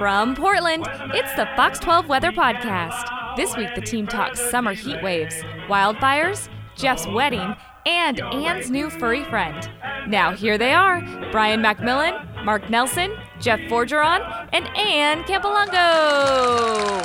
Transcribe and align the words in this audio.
From 0.00 0.34
Portland, 0.34 0.86
it's 1.12 1.34
the 1.34 1.46
Fox 1.56 1.78
12 1.78 2.08
Weather 2.08 2.32
Podcast. 2.32 3.36
This 3.36 3.54
week, 3.54 3.74
the 3.74 3.82
team 3.82 4.06
talks 4.06 4.40
summer 4.40 4.72
heat 4.72 5.02
waves, 5.02 5.34
wildfires, 5.68 6.48
Jeff's 6.74 7.06
wedding, 7.06 7.54
and 7.84 8.18
Anne's 8.18 8.70
new 8.70 8.88
furry 8.88 9.24
friend. 9.24 9.68
Now, 10.08 10.34
here 10.34 10.56
they 10.56 10.72
are 10.72 11.02
Brian 11.30 11.60
McMillan, 11.60 12.46
Mark 12.46 12.70
Nelson, 12.70 13.14
Jeff 13.40 13.60
Forgeron, 13.68 14.48
and 14.54 14.74
Anne 14.74 15.22
Campolongo. 15.24 17.04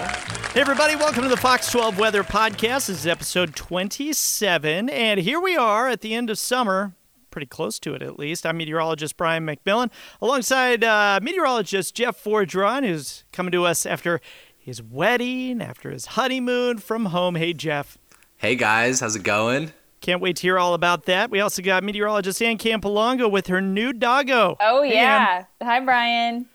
Hey, 0.54 0.62
everybody, 0.62 0.96
welcome 0.96 1.24
to 1.24 1.30
the 1.30 1.36
Fox 1.36 1.70
12 1.74 2.00
Weather 2.00 2.24
Podcast. 2.24 2.88
This 2.88 3.00
is 3.00 3.08
episode 3.08 3.58
27, 3.58 4.90
and 4.90 5.20
here 5.20 5.42
we 5.42 5.58
are 5.58 5.90
at 5.90 6.00
the 6.00 6.16
end 6.16 6.30
of 6.30 6.38
summer 6.38 6.94
pretty 7.36 7.46
close 7.48 7.80
to 7.80 7.94
it 7.94 8.02
at 8.02 8.18
least. 8.18 8.46
I'm 8.46 8.56
meteorologist 8.56 9.18
Brian 9.18 9.46
McMillan, 9.46 9.92
alongside 10.22 10.86
uh, 10.86 11.20
meteorologist 11.22 11.94
Jeff 11.94 12.24
Forgeron, 12.24 12.88
who's 12.88 13.26
coming 13.34 13.52
to 13.52 13.66
us 13.66 13.86
after 13.86 14.22
his 14.58 14.82
wedding, 14.82 15.62
after 15.62 15.92
his 15.92 16.06
honeymoon 16.06 16.78
from 16.78 17.08
home. 17.08 17.36
Hey, 17.36 17.52
Jeff. 17.52 17.98
Hey, 18.38 18.56
guys. 18.56 19.02
How's 19.02 19.18
it 19.18 19.24
going? 19.24 19.74
Can't 20.00 20.22
wait 20.22 20.38
to 20.38 20.44
hear 20.44 20.58
all 20.58 20.74
about 20.74 21.08
that. 21.08 21.30
We 21.30 21.42
also 21.42 21.62
got 21.62 21.84
meteorologist 21.84 22.42
Anne 22.42 22.58
Campolongo 22.58 23.30
with 23.30 23.48
her 23.48 23.60
new 23.60 23.92
doggo. 23.92 24.56
Oh, 24.62 24.82
Hey, 24.84 24.94
yeah. 24.94 25.44
Anne. 25.62 25.68
Hi, 25.68 25.80
Brian. 25.82 26.46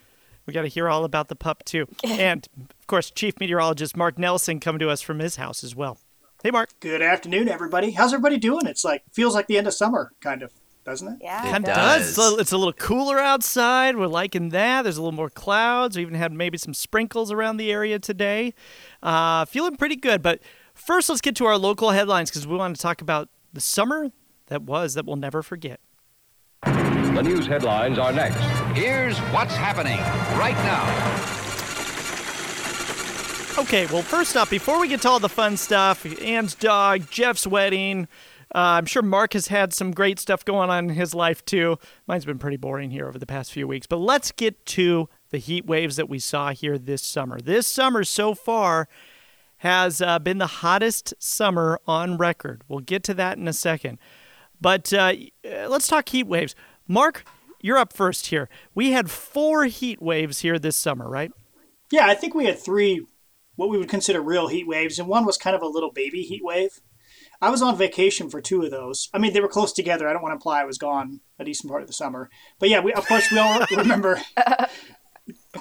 We 0.46 0.54
got 0.54 0.62
to 0.62 0.68
hear 0.68 0.88
all 0.88 1.04
about 1.04 1.28
the 1.28 1.36
pup, 1.36 1.62
too. 1.66 1.86
and, 2.04 2.48
of 2.58 2.86
course, 2.86 3.10
Chief 3.10 3.38
Meteorologist 3.38 3.98
Mark 3.98 4.18
Nelson 4.18 4.60
coming 4.60 4.78
to 4.78 4.88
us 4.88 5.02
from 5.02 5.18
his 5.18 5.36
house 5.36 5.62
as 5.62 5.76
well. 5.76 5.98
Hey, 6.42 6.50
Mark. 6.50 6.70
Good 6.80 7.02
afternoon, 7.02 7.50
everybody. 7.50 7.90
How's 7.90 8.14
everybody 8.14 8.38
doing? 8.38 8.66
It's 8.66 8.82
like 8.82 9.02
feels 9.12 9.34
like 9.34 9.46
the 9.46 9.58
end 9.58 9.66
of 9.66 9.74
summer, 9.74 10.12
kind 10.22 10.42
of, 10.42 10.50
doesn't 10.84 11.08
it? 11.08 11.18
Yeah. 11.22 11.46
It 11.46 11.50
Kind 11.50 11.64
of 11.68 11.74
does. 11.74 11.76
does. 11.76 12.08
It's 12.08 12.16
a, 12.18 12.20
little, 12.22 12.38
it's 12.38 12.52
a 12.52 12.56
little 12.58 12.72
cooler 12.72 13.18
outside. 13.18 13.96
We're 13.96 14.06
liking 14.06 14.48
that. 14.50 14.82
There's 14.82 14.96
a 14.96 15.02
little 15.02 15.16
more 15.16 15.30
clouds. 15.30 15.96
We 15.96 16.02
even 16.02 16.14
had 16.14 16.32
maybe 16.32 16.58
some 16.58 16.74
sprinkles 16.74 17.30
around 17.30 17.56
the 17.58 17.70
area 17.70 17.98
today. 17.98 18.54
Uh, 19.02 19.44
feeling 19.44 19.76
pretty 19.76 19.96
good. 19.96 20.22
But 20.22 20.40
first, 20.74 21.08
let's 21.08 21.20
get 21.20 21.36
to 21.36 21.44
our 21.46 21.58
local 21.58 21.90
headlines 21.90 22.30
because 22.30 22.46
we 22.46 22.56
want 22.56 22.74
to 22.76 22.82
talk 22.82 23.00
about 23.00 23.28
the 23.52 23.60
summer 23.60 24.10
that 24.46 24.62
was 24.62 24.94
that 24.94 25.04
we'll 25.06 25.16
never 25.16 25.42
forget. 25.42 25.80
The 26.62 27.22
news 27.22 27.46
headlines 27.46 27.98
are 27.98 28.12
next. 28.12 28.38
Here's 28.76 29.18
what's 29.32 29.54
happening 29.54 29.98
right 30.38 30.54
now. 30.54 31.26
Okay, 33.58 33.86
well, 33.86 34.02
first 34.02 34.36
up, 34.36 34.48
before 34.48 34.80
we 34.80 34.88
get 34.88 35.02
to 35.02 35.08
all 35.08 35.18
the 35.18 35.28
fun 35.28 35.56
stuff, 35.56 36.06
Anne's 36.22 36.54
dog, 36.54 37.10
Jeff's 37.10 37.46
wedding, 37.46 38.08
uh, 38.54 38.78
I'm 38.78 38.86
sure 38.86 39.02
Mark 39.02 39.34
has 39.34 39.48
had 39.48 39.72
some 39.72 39.92
great 39.92 40.18
stuff 40.18 40.44
going 40.44 40.70
on 40.70 40.90
in 40.90 40.94
his 40.96 41.14
life 41.14 41.44
too. 41.44 41.78
Mine's 42.06 42.24
been 42.24 42.38
pretty 42.38 42.56
boring 42.56 42.90
here 42.90 43.06
over 43.06 43.18
the 43.18 43.26
past 43.26 43.52
few 43.52 43.68
weeks, 43.68 43.86
but 43.86 43.98
let's 43.98 44.32
get 44.32 44.66
to 44.66 45.08
the 45.30 45.38
heat 45.38 45.66
waves 45.66 45.96
that 45.96 46.08
we 46.08 46.18
saw 46.18 46.50
here 46.50 46.76
this 46.76 47.02
summer. 47.02 47.40
This 47.40 47.66
summer 47.66 48.02
so 48.02 48.34
far 48.34 48.88
has 49.58 50.00
uh, 50.00 50.18
been 50.18 50.38
the 50.38 50.46
hottest 50.46 51.14
summer 51.18 51.78
on 51.86 52.16
record. 52.16 52.62
We'll 52.66 52.80
get 52.80 53.04
to 53.04 53.14
that 53.14 53.38
in 53.38 53.46
a 53.46 53.52
second. 53.52 53.98
But 54.60 54.92
uh, 54.92 55.14
uh, 55.44 55.68
let's 55.68 55.86
talk 55.86 56.08
heat 56.08 56.26
waves. 56.26 56.54
Mark, 56.88 57.24
you're 57.60 57.78
up 57.78 57.92
first 57.92 58.26
here. 58.26 58.48
We 58.74 58.90
had 58.92 59.10
four 59.10 59.66
heat 59.66 60.02
waves 60.02 60.40
here 60.40 60.58
this 60.58 60.76
summer, 60.76 61.08
right? 61.08 61.30
Yeah, 61.90 62.06
I 62.06 62.14
think 62.14 62.34
we 62.34 62.46
had 62.46 62.58
three, 62.58 63.06
what 63.56 63.68
we 63.68 63.78
would 63.78 63.88
consider 63.88 64.20
real 64.20 64.48
heat 64.48 64.66
waves, 64.66 64.98
and 64.98 65.06
one 65.08 65.24
was 65.24 65.36
kind 65.36 65.54
of 65.54 65.62
a 65.62 65.66
little 65.66 65.92
baby 65.92 66.22
heat 66.22 66.42
wave. 66.42 66.80
I 67.42 67.50
was 67.50 67.62
on 67.62 67.76
vacation 67.76 68.28
for 68.28 68.40
two 68.40 68.62
of 68.62 68.70
those. 68.70 69.08
I 69.14 69.18
mean, 69.18 69.32
they 69.32 69.40
were 69.40 69.48
close 69.48 69.72
together. 69.72 70.06
I 70.08 70.12
don't 70.12 70.22
want 70.22 70.32
to 70.32 70.36
imply 70.36 70.60
I 70.60 70.64
was 70.64 70.76
gone 70.78 71.20
a 71.38 71.44
decent 71.44 71.70
part 71.70 71.80
of 71.82 71.86
the 71.88 71.94
summer, 71.94 72.28
but 72.58 72.68
yeah, 72.68 72.80
we 72.80 72.92
of 72.92 73.06
course 73.06 73.30
we 73.30 73.38
all 73.38 73.64
remember. 73.76 74.20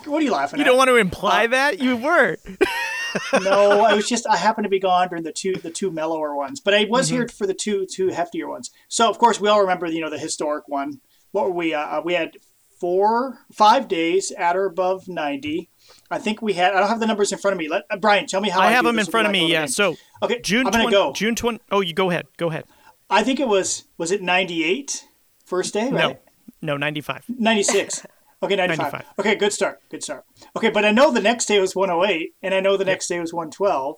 what 0.06 0.22
are 0.22 0.22
you 0.22 0.32
laughing 0.32 0.60
You 0.60 0.66
at? 0.66 0.68
don't 0.68 0.78
want 0.78 0.90
to 0.90 0.96
imply 0.98 1.48
that? 1.48 1.80
You 1.80 1.96
were. 1.98 2.38
no, 3.42 3.82
I 3.84 3.94
was 3.96 4.08
just 4.08 4.28
I 4.28 4.36
happened 4.38 4.66
to 4.66 4.70
be 4.70 4.80
gone 4.80 5.08
during 5.10 5.24
the 5.24 5.32
two 5.32 5.54
the 5.56 5.72
two 5.72 5.92
mellower 5.92 6.36
ones, 6.36 6.60
but 6.60 6.74
I 6.74 6.86
was 6.90 7.08
Mm-hmm. 7.08 7.16
here 7.18 7.28
for 7.28 7.48
the 7.48 7.54
two 7.54 7.86
two 7.86 8.08
heftier 8.10 8.48
ones. 8.48 8.72
So 8.88 9.10
of 9.10 9.18
course 9.18 9.40
we 9.40 9.48
all 9.50 9.62
remember 9.62 9.88
you 9.88 10.02
know 10.02 10.10
the 10.10 10.20
historic 10.20 10.68
one. 10.68 11.00
What 11.32 11.46
were 11.46 11.52
we? 11.56 11.74
Uh, 11.74 12.02
we 12.02 12.14
had 12.14 12.38
four 12.80 13.40
five 13.52 13.88
days 13.88 14.32
at 14.32 14.56
or 14.56 14.66
above 14.66 15.08
ninety. 15.08 15.70
I 16.12 16.18
think 16.18 16.42
we 16.42 16.54
had. 16.54 16.74
I 16.74 16.80
don't 16.80 16.90
have 16.90 17.00
the 17.00 17.08
numbers 17.08 17.32
in 17.32 17.38
front 17.40 17.54
of 17.54 17.60
me. 17.60 17.68
Let 17.70 17.84
uh, 17.90 17.98
Brian 17.98 18.26
tell 18.28 18.42
me 18.42 18.50
how. 18.50 18.60
I 18.62 18.68
I 18.68 18.72
have 18.72 18.86
them 18.86 19.00
in 19.00 19.06
front 19.06 19.28
of 19.28 19.32
me. 19.32 19.52
Yeah. 19.52 19.66
So 19.66 19.96
okay, 20.24 20.40
June 20.42 20.66
I'm 20.68 20.72
gonna 20.72 20.84
20, 20.84 20.96
go. 20.96 21.14
June 21.14 21.36
20. 21.36 21.60
Oh, 21.72 21.82
you 21.82 21.94
go 21.94 22.10
ahead. 22.10 22.26
Go 22.38 22.50
ahead. 22.50 22.66
I 23.10 23.24
think 23.24 23.40
it 23.40 23.48
was 23.48 23.86
was 23.98 24.12
it 24.12 24.22
98 24.22 25.06
first 25.46 25.74
day? 25.74 25.90
No, 25.90 26.08
Right? 26.08 26.22
no, 26.62 26.78
95. 26.78 27.26
96. 27.28 28.06
Okay, 28.42 28.56
95. 28.56 28.94
95. 28.94 29.14
Okay, 29.20 29.36
good 29.36 29.52
start. 29.52 29.82
Good 29.90 30.02
start. 30.02 30.24
Okay, 30.56 30.70
but 30.70 30.86
I 30.86 30.92
know 30.92 31.12
the 31.12 31.20
next 31.20 31.46
day 31.46 31.60
was 31.60 31.76
108, 31.76 32.36
and 32.42 32.54
I 32.54 32.62
know 32.62 32.78
the 32.78 32.86
next 32.86 33.10
day 33.10 33.20
was 33.20 33.34
112, 33.34 33.98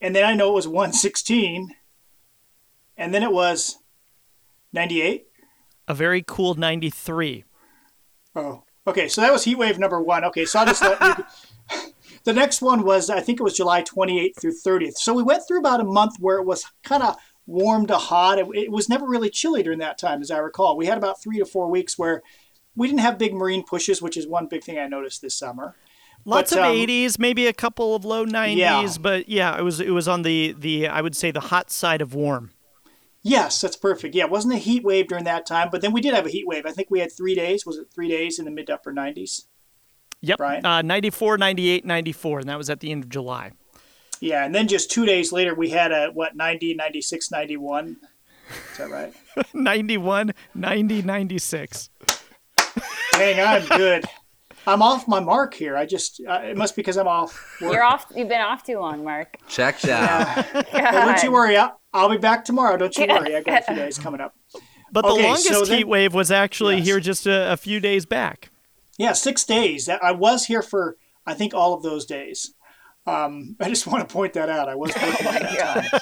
and 0.00 0.16
then 0.16 0.24
I 0.24 0.34
know 0.34 0.48
it 0.50 0.54
was 0.54 0.66
116, 0.66 1.68
and 2.96 3.14
then 3.14 3.22
it 3.22 3.30
was 3.30 3.76
98. 4.72 5.26
A 5.86 5.94
very 5.94 6.24
cool 6.26 6.54
93. 6.56 7.44
Oh, 8.34 8.64
okay. 8.86 9.08
So 9.08 9.20
that 9.20 9.32
was 9.32 9.44
heat 9.44 9.56
wave 9.58 9.78
number 9.78 10.00
one. 10.02 10.24
Okay, 10.26 10.44
so 10.44 10.60
I'll 10.60 10.66
just 10.66 10.82
let 10.82 11.00
you. 11.00 11.24
The 12.24 12.32
next 12.32 12.62
one 12.62 12.84
was, 12.84 13.10
I 13.10 13.18
think 13.20 13.40
it 13.40 13.42
was 13.42 13.56
July 13.56 13.82
28th 13.82 14.40
through 14.40 14.54
30th. 14.64 14.94
So 14.94 15.12
we 15.12 15.24
went 15.24 15.42
through 15.46 15.58
about 15.58 15.80
a 15.80 15.84
month 15.84 16.12
where 16.20 16.36
it 16.38 16.44
was 16.46 16.64
kind 16.84 17.02
of 17.02 17.16
warm 17.46 17.86
to 17.88 17.96
hot. 17.96 18.38
It, 18.38 18.46
it 18.54 18.70
was 18.70 18.88
never 18.88 19.06
really 19.08 19.28
chilly 19.28 19.64
during 19.64 19.80
that 19.80 19.98
time, 19.98 20.20
as 20.22 20.30
I 20.30 20.38
recall. 20.38 20.76
We 20.76 20.86
had 20.86 20.96
about 20.98 21.20
three 21.20 21.38
to 21.38 21.44
four 21.44 21.68
weeks 21.68 21.98
where 21.98 22.22
we 22.76 22.86
didn't 22.86 23.00
have 23.00 23.18
big 23.18 23.34
marine 23.34 23.64
pushes, 23.64 24.00
which 24.00 24.16
is 24.16 24.28
one 24.28 24.46
big 24.46 24.62
thing 24.62 24.78
I 24.78 24.86
noticed 24.86 25.20
this 25.20 25.34
summer. 25.34 25.74
Lots 26.24 26.52
But, 26.52 26.60
of 26.60 26.64
um, 26.66 26.76
80s, 26.76 27.18
maybe 27.18 27.48
a 27.48 27.52
couple 27.52 27.96
of 27.96 28.04
low 28.04 28.24
90s, 28.24 28.56
Yeah. 28.56 28.86
but 29.00 29.28
yeah, 29.28 29.58
it 29.58 29.62
was 29.62 29.80
it 29.80 29.90
was 29.90 30.06
on 30.06 30.22
the 30.22 30.54
the 30.56 30.86
I 30.86 31.00
would 31.00 31.16
say 31.16 31.32
the 31.32 31.40
hot 31.40 31.72
side 31.72 32.00
of 32.00 32.14
warm. 32.14 32.52
Yes, 33.22 33.60
that's 33.60 33.76
perfect. 33.76 34.14
Yeah, 34.14 34.24
it 34.24 34.30
wasn't 34.30 34.54
a 34.54 34.58
heat 34.58 34.82
wave 34.82 35.08
during 35.08 35.24
that 35.24 35.46
time, 35.46 35.68
but 35.70 35.80
then 35.80 35.92
we 35.92 36.00
did 36.00 36.12
have 36.12 36.26
a 36.26 36.30
heat 36.30 36.46
wave. 36.46 36.66
I 36.66 36.72
think 36.72 36.90
we 36.90 36.98
had 36.98 37.12
three 37.12 37.34
days. 37.34 37.64
Was 37.64 37.78
it 37.78 37.88
three 37.94 38.08
days 38.08 38.38
in 38.38 38.44
the 38.44 38.50
mid 38.50 38.66
to 38.66 38.74
upper 38.74 38.92
90s? 38.92 39.42
Yep. 40.22 40.38
Brian? 40.38 40.66
Uh, 40.66 40.82
94, 40.82 41.38
98, 41.38 41.84
94, 41.84 42.40
and 42.40 42.48
that 42.48 42.58
was 42.58 42.68
at 42.70 42.80
the 42.80 42.90
end 42.90 43.04
of 43.04 43.10
July. 43.10 43.52
Yeah, 44.20 44.44
and 44.44 44.54
then 44.54 44.68
just 44.68 44.90
two 44.90 45.04
days 45.04 45.32
later, 45.32 45.54
we 45.54 45.70
had 45.70 45.90
a, 45.92 46.08
what, 46.08 46.36
90, 46.36 46.74
96, 46.74 47.30
91? 47.30 47.96
Is 48.72 48.78
that 48.78 48.90
right? 48.90 49.12
91, 49.54 50.32
90, 50.54 51.02
96. 51.02 51.90
Dang, 53.12 53.40
I'm 53.40 53.78
good. 53.78 54.04
I'm 54.66 54.80
off 54.82 55.08
my 55.08 55.20
mark 55.20 55.54
here. 55.54 55.76
I 55.76 55.86
just, 55.86 56.20
uh, 56.26 56.40
it 56.44 56.56
must 56.56 56.76
be 56.76 56.82
because 56.82 56.96
I'm 56.96 57.08
off. 57.08 57.32
work. 57.60 57.72
You're 57.72 57.82
off. 57.82 58.06
You've 58.14 58.28
been 58.28 58.40
off 58.40 58.62
too 58.64 58.78
long, 58.78 59.02
Mark. 59.04 59.36
Checked 59.48 59.86
out. 59.86 60.46
Well, 60.54 60.64
don't 60.72 61.22
you 61.22 61.32
worry. 61.32 61.56
I'll, 61.56 61.80
I'll 61.92 62.08
be 62.08 62.16
back 62.18 62.44
tomorrow. 62.44 62.76
Don't 62.76 62.96
you 62.96 63.06
worry. 63.08 63.34
I 63.34 63.40
got 63.42 63.62
a 63.62 63.64
few 63.64 63.74
days 63.76 63.98
coming 63.98 64.20
up. 64.20 64.34
But 64.92 65.02
the 65.02 65.08
Okay, 65.12 65.22
longest 65.24 65.48
so 65.48 65.64
then- 65.64 65.78
heat 65.78 65.88
wave 65.88 66.14
was 66.14 66.30
actually 66.30 66.76
Yes. 66.76 66.86
here 66.86 67.00
just 67.00 67.26
a, 67.26 67.52
a 67.52 67.56
few 67.56 67.80
days 67.80 68.06
back. 68.06 68.50
Yeah, 68.98 69.12
six 69.14 69.42
days. 69.44 69.88
I 69.88 70.12
was 70.12 70.44
here 70.46 70.62
for, 70.62 70.96
I 71.26 71.34
think, 71.34 71.54
all 71.54 71.74
of 71.74 71.82
those 71.82 72.04
days. 72.06 72.54
Um, 73.06 73.56
I 73.58 73.68
just 73.68 73.86
want 73.88 74.06
to 74.08 74.12
point 74.12 74.34
that 74.34 74.48
out. 74.48 74.68
I 74.68 74.74
was 74.76 74.94
working 75.02 75.26
at 75.26 75.40
that 75.58 75.90
time. 75.90 76.00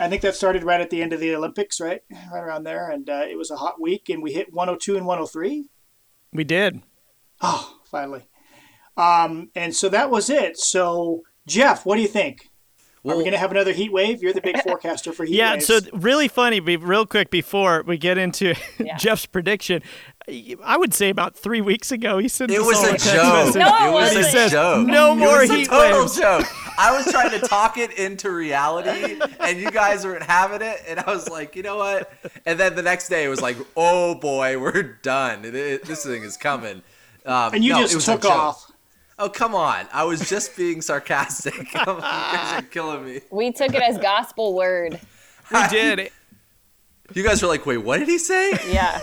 I 0.00 0.08
think 0.08 0.22
that 0.22 0.34
started 0.34 0.64
right 0.64 0.80
at 0.80 0.90
the 0.90 1.00
end 1.02 1.12
of 1.12 1.20
the 1.20 1.34
Olympics, 1.34 1.80
right? 1.80 2.00
Right 2.32 2.40
around 2.40 2.64
there. 2.64 2.90
And 2.90 3.08
uh, 3.08 3.24
it 3.28 3.38
was 3.38 3.50
a 3.50 3.56
hot 3.56 3.80
week, 3.80 4.08
and 4.08 4.22
we 4.22 4.32
hit 4.32 4.52
102 4.52 4.96
and 4.96 5.06
103. 5.06 5.68
We 6.32 6.44
did. 6.44 6.82
Oh, 7.40 7.78
finally. 7.90 8.22
Um, 8.96 9.50
and 9.54 9.74
so 9.74 9.88
that 9.90 10.10
was 10.10 10.28
it. 10.28 10.58
So, 10.58 11.22
Jeff, 11.46 11.86
what 11.86 11.96
do 11.96 12.02
you 12.02 12.08
think? 12.08 12.40
Are 12.42 13.10
we 13.10 13.14
Well- 13.14 13.18
going 13.20 13.32
to 13.32 13.38
have 13.38 13.52
another 13.52 13.72
heat 13.72 13.92
wave? 13.92 14.20
You're 14.22 14.32
the 14.32 14.40
big 14.40 14.60
forecaster 14.60 15.12
for 15.12 15.24
heat 15.24 15.36
Yeah, 15.36 15.52
waves. 15.54 15.66
so 15.66 15.78
really 15.92 16.26
funny, 16.28 16.58
be 16.60 16.76
real 16.76 17.06
quick 17.06 17.30
before 17.30 17.84
we 17.86 17.96
get 17.96 18.18
into 18.18 18.54
Yeah. 18.78 18.96
Jeff's 18.96 19.24
prediction. 19.24 19.82
I 20.62 20.76
would 20.76 20.92
say 20.92 21.08
about 21.08 21.36
three 21.36 21.62
weeks 21.62 21.90
ago, 21.90 22.18
he 22.18 22.28
sent 22.28 22.50
It 22.50 22.60
was 22.60 22.82
a 22.82 22.98
joke. 22.98 22.98
message. 22.98 23.60
No, 23.60 23.66
it 23.68 23.88
it 23.88 23.92
was 23.92 24.14
wasn't. 24.14 24.26
a 24.26 24.30
says, 24.30 24.50
joke. 24.50 24.86
"No 24.86 25.14
more 25.14 25.38
it 25.42 25.48
was 25.48 25.50
heat 25.50 25.66
a 25.68 25.70
total 25.70 26.00
waves." 26.00 26.18
joke. 26.18 26.46
I 26.78 26.92
was 26.94 27.10
trying 27.10 27.30
to 27.30 27.38
talk 27.38 27.78
it 27.78 27.92
into 27.98 28.30
reality, 28.30 29.18
and 29.40 29.58
you 29.58 29.70
guys 29.70 30.04
weren't 30.04 30.22
having 30.24 30.60
it. 30.60 30.82
And 30.86 31.00
I 31.00 31.10
was 31.10 31.30
like, 31.30 31.56
you 31.56 31.62
know 31.62 31.78
what? 31.78 32.12
And 32.44 32.60
then 32.60 32.74
the 32.74 32.82
next 32.82 33.08
day, 33.08 33.24
it 33.24 33.28
was 33.28 33.40
like, 33.40 33.56
oh 33.74 34.16
boy, 34.16 34.58
we're 34.60 34.82
done. 34.82 35.46
It, 35.46 35.54
it, 35.54 35.84
this 35.86 36.04
thing 36.04 36.22
is 36.24 36.36
coming. 36.36 36.82
Um, 37.26 37.54
and 37.54 37.64
you 37.64 37.72
no, 37.72 37.80
it 37.80 37.82
just 37.82 37.94
was 37.94 38.08
a 38.08 38.12
took 38.12 38.24
off. 38.26 38.70
Oh 39.18 39.28
come 39.28 39.54
on! 39.54 39.86
I 39.92 40.04
was 40.04 40.28
just 40.28 40.56
being 40.56 40.80
sarcastic. 40.80 41.54
You 41.74 41.84
guys 41.84 42.62
are 42.62 42.66
killing 42.66 43.04
me. 43.04 43.20
We 43.30 43.52
took 43.52 43.74
it 43.74 43.82
as 43.82 43.98
gospel 43.98 44.54
word. 44.54 45.00
We 45.50 45.66
did. 45.68 46.10
You 47.14 47.22
guys 47.24 47.40
were 47.40 47.48
like, 47.48 47.64
wait, 47.64 47.78
what 47.78 47.98
did 48.00 48.08
he 48.08 48.18
say? 48.18 48.52
Yeah. 48.70 49.00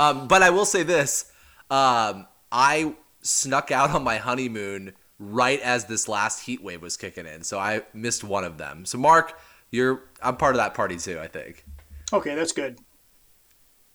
Um, 0.00 0.28
but 0.28 0.42
I 0.42 0.48
will 0.48 0.64
say 0.64 0.82
this: 0.82 1.30
um, 1.70 2.26
I 2.50 2.94
snuck 3.20 3.70
out 3.70 3.90
on 3.90 4.02
my 4.02 4.16
honeymoon 4.16 4.94
right 5.18 5.60
as 5.60 5.84
this 5.84 6.08
last 6.08 6.40
heat 6.40 6.62
wave 6.62 6.80
was 6.80 6.96
kicking 6.96 7.26
in, 7.26 7.42
so 7.42 7.58
I 7.58 7.82
missed 7.92 8.24
one 8.24 8.44
of 8.44 8.56
them. 8.56 8.86
So, 8.86 8.96
Mark, 8.96 9.38
you're 9.70 10.04
I'm 10.22 10.38
part 10.38 10.54
of 10.54 10.58
that 10.58 10.72
party 10.72 10.96
too. 10.96 11.20
I 11.20 11.26
think. 11.26 11.66
Okay, 12.12 12.34
that's 12.34 12.52
good. 12.52 12.78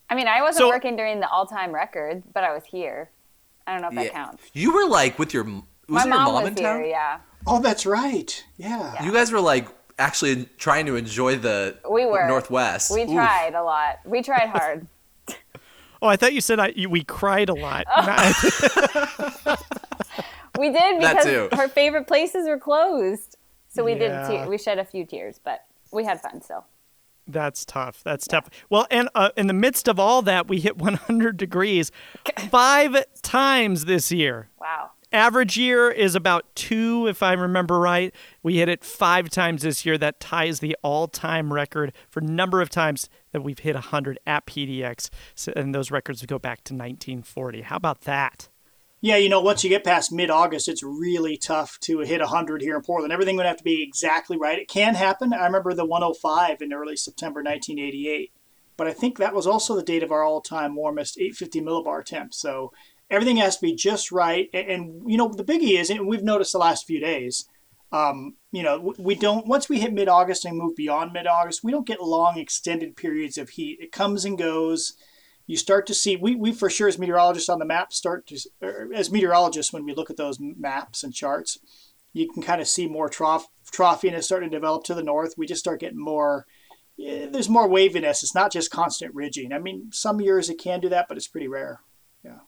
I 0.09 0.15
mean, 0.15 0.27
I 0.27 0.41
wasn't 0.41 0.63
So- 0.63 0.69
working 0.69 0.95
during 0.95 1.19
the 1.19 1.29
all-time 1.29 1.73
record, 1.73 2.23
but 2.33 2.43
I 2.43 2.53
was 2.53 2.63
here. 2.65 3.09
I 3.67 3.73
don't 3.73 3.81
know 3.81 3.87
if 3.87 3.93
Yeah. 3.95 4.03
that 4.03 4.13
counts. 4.13 4.43
You 4.53 4.73
were 4.73 4.85
like 4.87 5.17
with 5.17 5.33
your 5.33 5.43
was 5.43 5.63
My 5.87 6.01
it 6.01 6.05
your 6.07 6.15
mom 6.15 6.25
mom 6.33 6.43
was 6.43 6.51
in 6.51 6.57
here, 6.57 6.73
town? 6.73 6.85
yeah. 6.89 7.17
Oh, 7.47 7.59
that's 7.59 7.85
right. 7.85 8.43
Yeah. 8.57 9.03
You 9.03 9.11
guys 9.11 9.31
were 9.31 9.39
like 9.41 9.67
actually 9.99 10.45
trying 10.57 10.85
to 10.87 10.95
enjoy 10.95 11.35
the 11.37 11.77
We 11.89 12.05
were. 12.05 12.27
Northwest. 12.27 12.91
We 12.93 13.03
Oof. 13.03 13.11
tried 13.13 13.53
a 13.55 13.63
lot. 13.63 13.99
We 14.05 14.21
tried 14.21 14.49
hard. 14.49 14.87
Oh, 16.01 16.07
I 16.07 16.17
thought 16.17 16.33
you 16.33 16.41
said 16.41 16.59
I, 16.59 16.67
you, 16.75 16.87
we 16.89 17.03
cried 17.03 17.49
a 17.49 17.53
lot. 17.55 17.85
We 20.57 20.69
did 20.69 20.99
because 20.99 21.25
too. 21.25 21.49
her 21.53 21.67
favorite 21.67 22.07
places 22.07 22.47
were 22.47 22.57
closed. 22.59 23.37
So 23.69 23.83
we 23.83 23.93
Yeah. 23.93 24.27
did. 24.27 24.43
Te- 24.43 24.47
we 24.49 24.57
shed 24.57 24.77
a 24.79 24.85
few 24.85 25.05
tears, 25.05 25.39
but 25.43 25.65
we 25.91 26.05
had 26.05 26.21
fun 26.21 26.41
still. 26.41 26.65
That's 27.27 27.65
tough. 27.65 28.01
That's 28.03 28.27
tough. 28.27 28.49
Well, 28.69 28.85
and 28.91 29.09
uh, 29.15 29.29
in 29.35 29.47
the 29.47 29.53
midst 29.53 29.87
of 29.87 29.99
all 29.99 30.21
that, 30.23 30.47
we 30.47 30.59
hit 30.59 30.77
100 30.77 31.37
degrees 31.37 31.91
five 32.49 33.03
times 33.21 33.85
this 33.85 34.11
year. 34.11 34.49
Wow. 34.59 34.91
Average 35.11 35.57
year 35.57 35.89
is 35.89 36.13
about 36.13 36.45
two, 36.55 37.07
if 37.07 37.23
I 37.23 37.33
remember 37.33 37.79
right. 37.79 38.13
We 38.43 38.57
hit 38.57 38.67
it 38.67 38.83
five 38.83 39.29
times 39.29 39.61
this 39.61 39.85
year. 39.85 39.97
That 39.97 40.19
ties 40.19 40.59
the 40.59 40.75
all-time 40.81 41.53
record 41.53 41.93
for 42.09 42.19
number 42.19 42.61
of 42.61 42.69
times 42.69 43.07
that 43.31 43.41
we've 43.41 43.59
hit 43.59 43.75
100 43.75 44.19
at 44.27 44.45
PDX, 44.45 45.09
so, 45.33 45.53
and 45.55 45.73
those 45.73 45.89
records 45.89 46.25
go 46.25 46.37
back 46.37 46.63
to 46.65 46.73
1940. 46.73 47.61
How 47.61 47.77
about 47.77 48.01
that? 48.01 48.49
Yeah, 49.01 49.17
you 49.17 49.29
know, 49.29 49.41
once 49.41 49.63
you 49.63 49.69
get 49.69 49.83
past 49.83 50.11
mid 50.11 50.29
August, 50.29 50.67
it's 50.67 50.81
really 50.81 51.37
tough 51.37 51.79
to 51.81 51.99
hit 51.99 52.21
100 52.21 52.61
here 52.61 52.75
in 52.75 52.81
Portland. 52.81 53.13
Everything 53.13 53.35
would 53.35 53.45
have 53.45 53.57
to 53.57 53.63
be 53.63 53.83
exactly 53.83 54.37
right. 54.37 54.57
It 54.57 54.67
can 54.67 54.95
happen. 54.95 55.33
I 55.33 55.45
remember 55.45 55.73
the 55.73 55.85
105 55.85 56.61
in 56.61 56.73
early 56.73 56.95
September 56.95 57.41
1988, 57.43 58.31
but 58.77 58.87
I 58.87 58.93
think 58.93 59.17
that 59.17 59.35
was 59.35 59.45
also 59.45 59.75
the 59.75 59.83
date 59.83 60.03
of 60.03 60.11
our 60.11 60.23
all 60.23 60.41
time 60.41 60.75
warmest 60.75 61.17
850 61.19 61.61
millibar 61.61 62.03
temp. 62.03 62.33
So 62.33 62.71
everything 63.09 63.37
has 63.37 63.57
to 63.57 63.65
be 63.65 63.75
just 63.75 64.11
right. 64.11 64.49
And, 64.53 64.69
and, 64.69 65.11
you 65.11 65.17
know, 65.17 65.29
the 65.29 65.43
biggie 65.43 65.79
is, 65.79 65.89
and 65.89 66.07
we've 66.07 66.23
noticed 66.23 66.53
the 66.53 66.57
last 66.57 66.87
few 66.87 66.99
days, 66.99 67.47
um, 67.91 68.35
you 68.51 68.63
know, 68.63 68.93
we 68.97 69.15
don't, 69.15 69.45
once 69.45 69.69
we 69.69 69.79
hit 69.79 69.93
mid 69.93 70.09
August 70.09 70.45
and 70.45 70.57
move 70.57 70.75
beyond 70.75 71.13
mid 71.13 71.27
August, 71.27 71.63
we 71.63 71.71
don't 71.71 71.87
get 71.87 72.01
long 72.01 72.37
extended 72.37 72.95
periods 72.95 73.37
of 73.37 73.49
heat. 73.49 73.77
It 73.79 73.91
comes 73.91 74.25
and 74.25 74.37
goes 74.37 74.93
you 75.47 75.57
start 75.57 75.85
to 75.87 75.93
see 75.93 76.15
we, 76.15 76.35
we 76.35 76.51
for 76.51 76.69
sure 76.69 76.87
as 76.87 76.97
meteorologists 76.97 77.49
on 77.49 77.59
the 77.59 77.65
map 77.65 77.93
start 77.93 78.27
to 78.27 78.39
as 78.93 79.11
meteorologists 79.11 79.71
when 79.71 79.85
we 79.85 79.93
look 79.93 80.09
at 80.09 80.17
those 80.17 80.39
maps 80.39 81.03
and 81.03 81.13
charts 81.13 81.59
you 82.13 82.31
can 82.31 82.41
kind 82.41 82.61
of 82.61 82.67
see 82.67 82.87
more 82.87 83.09
trough 83.09 83.47
troughiness 83.71 84.23
starting 84.23 84.49
to 84.49 84.55
develop 84.55 84.85
to 84.85 84.93
the 84.93 85.03
north. 85.03 85.35
We 85.37 85.45
just 85.45 85.59
start 85.59 85.81
getting 85.81 85.99
more 85.99 86.45
yeah, 86.97 87.25
there's 87.29 87.49
more 87.49 87.67
waviness. 87.67 88.23
It's 88.23 88.33
not 88.33 88.53
just 88.53 88.71
constant 88.71 89.13
ridging. 89.13 89.51
I 89.51 89.59
mean 89.59 89.89
some 89.91 90.21
years 90.21 90.49
it 90.49 90.57
can 90.57 90.79
do 90.79 90.89
that 90.89 91.07
but 91.07 91.17
it's 91.17 91.27
pretty 91.27 91.47
rare. 91.47 91.81
Yeah. 92.23 92.39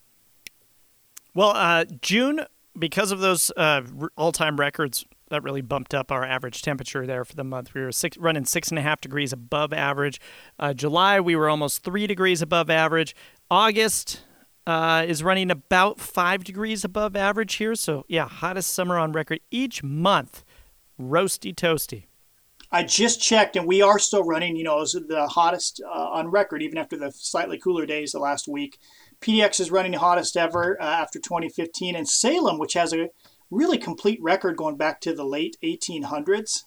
Well, 1.33 1.49
uh, 1.49 1.85
June, 2.01 2.45
because 2.79 3.11
of 3.11 3.19
those 3.19 3.51
uh, 3.55 3.83
all-time 4.15 4.57
records, 4.57 5.05
that 5.29 5.43
really 5.43 5.61
bumped 5.61 5.93
up 5.93 6.11
our 6.11 6.23
average 6.23 6.61
temperature 6.61 7.05
there 7.05 7.25
for 7.25 7.35
the 7.35 7.43
month. 7.43 7.73
We 7.73 7.81
were 7.81 7.91
six, 7.91 8.17
running 8.17 8.45
six 8.45 8.69
and 8.69 8.79
a 8.79 8.81
half 8.81 9.01
degrees 9.01 9.33
above 9.33 9.73
average. 9.73 10.19
Uh, 10.59 10.73
July, 10.73 11.19
we 11.19 11.35
were 11.35 11.49
almost 11.49 11.83
three 11.83 12.07
degrees 12.07 12.41
above 12.41 12.69
average. 12.69 13.15
August 13.49 14.23
uh, 14.65 15.05
is 15.07 15.23
running 15.23 15.51
about 15.51 15.99
five 15.99 16.43
degrees 16.43 16.83
above 16.83 17.15
average 17.15 17.55
here. 17.55 17.75
So, 17.75 18.05
yeah, 18.07 18.27
hottest 18.27 18.73
summer 18.73 18.97
on 18.97 19.11
record 19.11 19.39
each 19.51 19.83
month. 19.83 20.43
Roasty 20.99 21.53
toasty. 21.53 22.05
I 22.69 22.83
just 22.83 23.21
checked, 23.21 23.55
and 23.55 23.65
we 23.65 23.81
are 23.81 23.97
still 23.97 24.23
running. 24.23 24.57
You 24.57 24.65
know, 24.65 24.83
the 24.83 25.27
hottest 25.29 25.81
uh, 25.85 26.09
on 26.09 26.27
record, 26.29 26.61
even 26.61 26.77
after 26.77 26.97
the 26.97 27.11
slightly 27.11 27.57
cooler 27.57 27.85
days 27.85 28.11
the 28.11 28.19
last 28.19 28.47
week. 28.47 28.77
PDX 29.21 29.59
is 29.59 29.71
running 29.71 29.93
the 29.93 29.99
hottest 29.99 30.35
ever 30.35 30.79
uh, 30.81 30.85
after 30.85 31.19
2015, 31.19 31.95
and 31.95 32.07
Salem, 32.07 32.59
which 32.59 32.73
has 32.73 32.93
a 32.93 33.09
really 33.49 33.77
complete 33.77 34.19
record 34.21 34.57
going 34.57 34.77
back 34.77 35.01
to 35.01 35.13
the 35.13 35.25
late 35.25 35.57
1800s, 35.63 36.63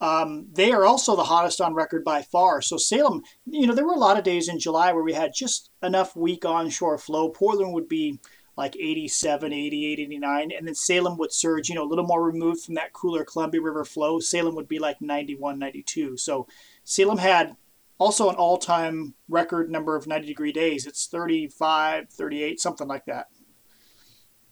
um, 0.00 0.46
they 0.52 0.70
are 0.70 0.84
also 0.84 1.16
the 1.16 1.24
hottest 1.24 1.60
on 1.60 1.74
record 1.74 2.04
by 2.04 2.22
far. 2.22 2.62
So 2.62 2.76
Salem, 2.76 3.22
you 3.46 3.66
know, 3.66 3.74
there 3.74 3.86
were 3.86 3.94
a 3.94 3.98
lot 3.98 4.16
of 4.16 4.24
days 4.24 4.48
in 4.48 4.58
July 4.58 4.92
where 4.92 5.02
we 5.02 5.12
had 5.12 5.32
just 5.34 5.70
enough 5.82 6.14
weak 6.14 6.44
onshore 6.44 6.98
flow. 6.98 7.30
Portland 7.30 7.72
would 7.72 7.88
be 7.88 8.20
like 8.56 8.76
87, 8.76 9.52
88, 9.52 10.00
89, 10.00 10.50
and 10.56 10.66
then 10.66 10.74
Salem 10.74 11.16
would 11.18 11.32
surge, 11.32 11.68
you 11.68 11.74
know, 11.74 11.84
a 11.84 11.88
little 11.88 12.06
more 12.06 12.24
removed 12.24 12.64
from 12.64 12.74
that 12.74 12.92
cooler 12.92 13.24
Columbia 13.24 13.60
River 13.60 13.84
flow. 13.84 14.18
Salem 14.18 14.54
would 14.56 14.68
be 14.68 14.80
like 14.80 15.00
91, 15.00 15.58
92. 15.58 16.16
So 16.16 16.48
Salem 16.84 17.18
had 17.18 17.56
also 17.98 18.28
an 18.28 18.36
all-time 18.36 19.14
record 19.28 19.70
number 19.70 19.96
of 19.96 20.06
90 20.06 20.26
degree 20.26 20.52
days. 20.52 20.86
It's 20.86 21.06
35, 21.06 22.10
38, 22.10 22.60
something 22.60 22.88
like 22.88 23.04
that. 23.06 23.28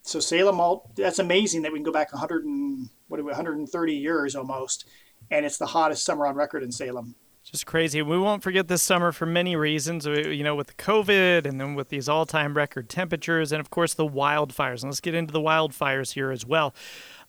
So 0.06 0.20
Salem, 0.20 0.60
all 0.60 0.90
that's 0.96 1.18
amazing 1.18 1.62
that 1.62 1.72
we 1.72 1.78
can 1.78 1.84
go 1.84 1.92
back 1.92 2.12
100 2.12 2.44
and 2.44 2.88
what 3.08 3.18
are 3.18 3.24
we, 3.24 3.30
130 3.30 3.92
years 3.94 4.36
almost, 4.36 4.86
and 5.30 5.44
it's 5.44 5.58
the 5.58 5.66
hottest 5.66 6.04
summer 6.04 6.26
on 6.26 6.36
record 6.36 6.62
in 6.62 6.70
Salem. 6.70 7.16
Just 7.42 7.66
crazy. 7.66 8.02
We 8.02 8.18
won't 8.18 8.42
forget 8.42 8.66
this 8.68 8.82
summer 8.82 9.12
for 9.12 9.26
many 9.26 9.54
reasons. 9.56 10.06
We- 10.08 10.34
You 10.34 10.44
know, 10.44 10.54
with 10.54 10.68
the 10.68 10.74
COVID 10.74 11.44
and 11.46 11.60
then 11.60 11.74
with 11.74 11.88
these 11.88 12.08
all 12.08 12.24
time 12.26 12.56
record 12.56 12.88
temperatures, 12.88 13.50
and 13.52 13.60
of 13.60 13.70
course 13.70 13.94
the 13.94 14.06
wildfires. 14.06 14.82
And 14.82 14.90
let's 14.90 15.00
get 15.00 15.14
into 15.14 15.32
the 15.32 15.40
wildfires 15.40 16.12
here 16.12 16.30
as 16.30 16.46
well. 16.46 16.74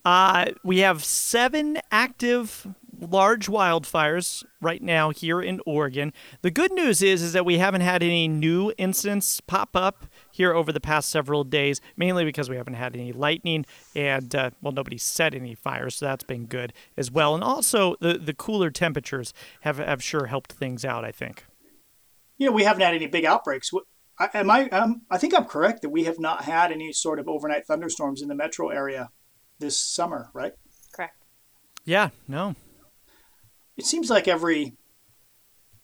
Uh, 0.05 0.51
we 0.63 0.79
have 0.79 1.03
seven 1.03 1.79
active 1.91 2.67
large 2.99 3.47
wildfires 3.47 4.43
right 4.61 4.81
now 4.81 5.09
here 5.11 5.41
in 5.41 5.61
Oregon. 5.65 6.13
The 6.41 6.49
good 6.51 6.71
news 6.71 7.01
is 7.01 7.21
is 7.21 7.33
that 7.33 7.45
we 7.45 7.57
haven't 7.57 7.81
had 7.81 8.01
any 8.01 8.27
new 8.27 8.71
incidents 8.77 9.41
pop 9.41 9.75
up 9.75 10.05
here 10.37 10.53
over 10.53 10.71
the 10.71 10.79
past 10.79 11.09
several 11.09 11.43
days, 11.43 11.81
mainly 11.95 12.23
because 12.23 12.49
we 12.49 12.55
haven't 12.55 12.75
had 12.75 12.95
any 12.95 13.11
lightning 13.11 13.65
and 13.95 14.33
uh, 14.33 14.51
well, 14.61 14.71
nobody 14.71 14.97
set 14.97 15.33
any 15.33 15.53
fires, 15.55 15.95
so 15.95 16.05
that's 16.05 16.23
been 16.23 16.45
good 16.45 16.73
as 16.95 17.11
well. 17.11 17.35
And 17.35 17.43
also 17.43 17.95
the 17.99 18.17
the 18.17 18.33
cooler 18.33 18.71
temperatures 18.71 19.33
have 19.61 19.77
have 19.77 20.01
sure 20.01 20.27
helped 20.27 20.53
things 20.53 20.85
out. 20.85 21.03
I 21.03 21.11
think. 21.11 21.45
You 22.37 22.47
know, 22.47 22.51
we 22.53 22.63
haven't 22.63 22.83
had 22.83 22.93
any 22.93 23.07
big 23.07 23.25
outbreaks. 23.25 23.71
I, 24.19 24.29
am 24.35 24.49
I? 24.49 24.69
Um, 24.69 25.01
I 25.09 25.17
think 25.17 25.35
I'm 25.35 25.45
correct 25.45 25.81
that 25.81 25.89
we 25.89 26.03
have 26.05 26.19
not 26.19 26.43
had 26.45 26.71
any 26.71 26.93
sort 26.93 27.19
of 27.19 27.27
overnight 27.27 27.65
thunderstorms 27.65 28.21
in 28.21 28.27
the 28.27 28.35
metro 28.35 28.69
area 28.69 29.09
this 29.59 29.79
summer, 29.79 30.29
right? 30.33 30.53
Correct. 30.93 31.17
Yeah. 31.83 32.09
No. 32.27 32.55
it 33.75 33.85
seems 33.85 34.09
like 34.09 34.27
every 34.27 34.73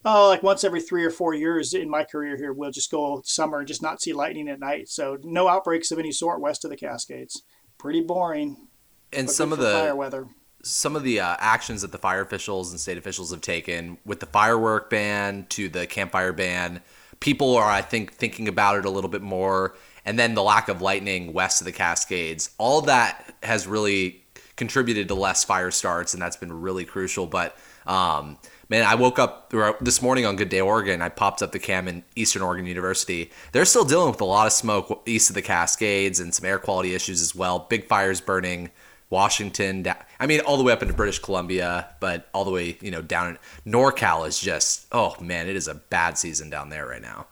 oh 0.06 0.28
like 0.28 0.44
once 0.44 0.64
every 0.64 0.82
three 0.82 1.04
or 1.04 1.10
four 1.10 1.34
years 1.34 1.74
in 1.74 1.90
my 1.90 2.04
career 2.04 2.38
here 2.38 2.54
we'll 2.54 2.72
just 2.72 2.92
go 2.92 3.22
summer 3.26 3.60
and 3.60 3.68
just 3.68 3.82
not 3.82 4.02
see 4.02 4.14
lightning 4.14 4.48
at 4.50 4.60
night. 4.60 4.90
So 4.90 5.18
no 5.24 5.48
outbreaks 5.48 5.92
of 5.92 6.00
any 6.00 6.12
sort 6.12 6.42
west 6.42 6.64
of 6.66 6.72
the 6.72 6.78
cascades. 6.78 7.44
Pretty 7.78 8.02
boring 8.02 8.68
And 9.12 9.30
some 9.30 9.52
of 9.52 9.60
the 9.60 9.72
fire 9.72 9.96
weather. 9.96 10.28
some 10.64 10.96
of 10.96 11.04
the 11.04 11.20
uh, 11.20 11.36
actions 11.40 11.82
that 11.82 11.92
the 11.92 11.98
fire 11.98 12.22
officials 12.22 12.72
and 12.72 12.80
state 12.80 12.98
officials 12.98 13.32
have 13.32 13.42
taken 13.42 13.98
with 14.06 14.20
the 14.20 14.26
firework 14.26 14.90
ban 14.90 15.46
to 15.50 15.70
the 15.70 15.86
campfire 15.88 16.34
ban 16.34 16.82
people 17.20 17.56
are 17.56 17.70
i 17.70 17.82
think 17.82 18.12
thinking 18.14 18.48
about 18.48 18.78
it 18.78 18.86
a 18.86 18.90
little 18.90 19.10
bit 19.10 19.22
more. 19.22 19.76
And 20.06 20.20
then 20.20 20.34
the 20.36 20.44
lack 20.44 20.68
of 20.68 20.82
lightning 20.82 21.32
west 21.32 21.62
of 21.62 21.66
the 21.66 21.72
cascades. 21.72 22.50
All 22.58 22.82
that 22.82 23.34
has 23.42 23.66
really 23.66 24.26
contributed 24.58 25.08
to 25.08 25.16
less 25.16 25.46
fire 25.46 25.72
starts 25.72 26.14
and 26.14 26.22
that's 26.22 26.36
been 26.36 26.52
really 26.62 26.84
crucial. 26.84 27.26
But 27.26 27.56
um, 27.88 28.38
man 28.74 28.84
i 28.88 28.96
woke 28.96 29.20
up 29.20 29.54
this 29.82 30.02
morning 30.02 30.26
on 30.26 30.36
good 30.36 30.50
day 30.50 30.60
oregon 30.60 31.00
i 31.00 31.08
popped 31.08 31.44
up 31.44 31.52
the 31.52 31.60
cam 31.60 31.88
in 31.88 32.04
eastern 32.16 32.42
oregon 32.42 32.66
university 32.66 33.30
they're 33.52 33.66
still 33.66 33.86
dealing 33.86 34.10
with 34.10 34.20
a 34.20 34.26
lot 34.26 34.48
of 34.48 34.52
smoke 34.52 35.04
east 35.06 35.30
of 35.30 35.36
the 35.36 35.44
cascades 35.44 36.20
and 36.20 36.34
some 36.34 36.44
air 36.44 36.58
quality 36.58 36.96
issues 36.96 37.22
as 37.22 37.36
well 37.36 37.68
big 37.70 37.88
fires 37.88 38.20
burning 38.20 38.72
Washington, 39.10 39.86
I 40.20 40.26
mean, 40.26 40.40
all 40.40 40.58
the 40.58 40.64
way 40.64 40.74
up 40.74 40.82
into 40.82 40.96
British 40.96 41.20
Columbia, 41.20 41.88
but 42.00 42.28
all 42.34 42.46
the 42.46 42.50
way, 42.50 42.80
you 42.82 42.90
know, 42.90 43.04
down 43.04 43.38
in 43.66 43.72
NorCal 43.72 44.28
is 44.28 44.40
just, 44.40 44.88
oh 44.92 45.16
man, 45.22 45.48
it 45.48 45.56
is 45.56 45.68
a 45.68 45.76
bad 45.76 46.18
season 46.18 46.50
down 46.50 46.70
there 46.70 46.88
right 46.88 47.02
now. 47.02 47.28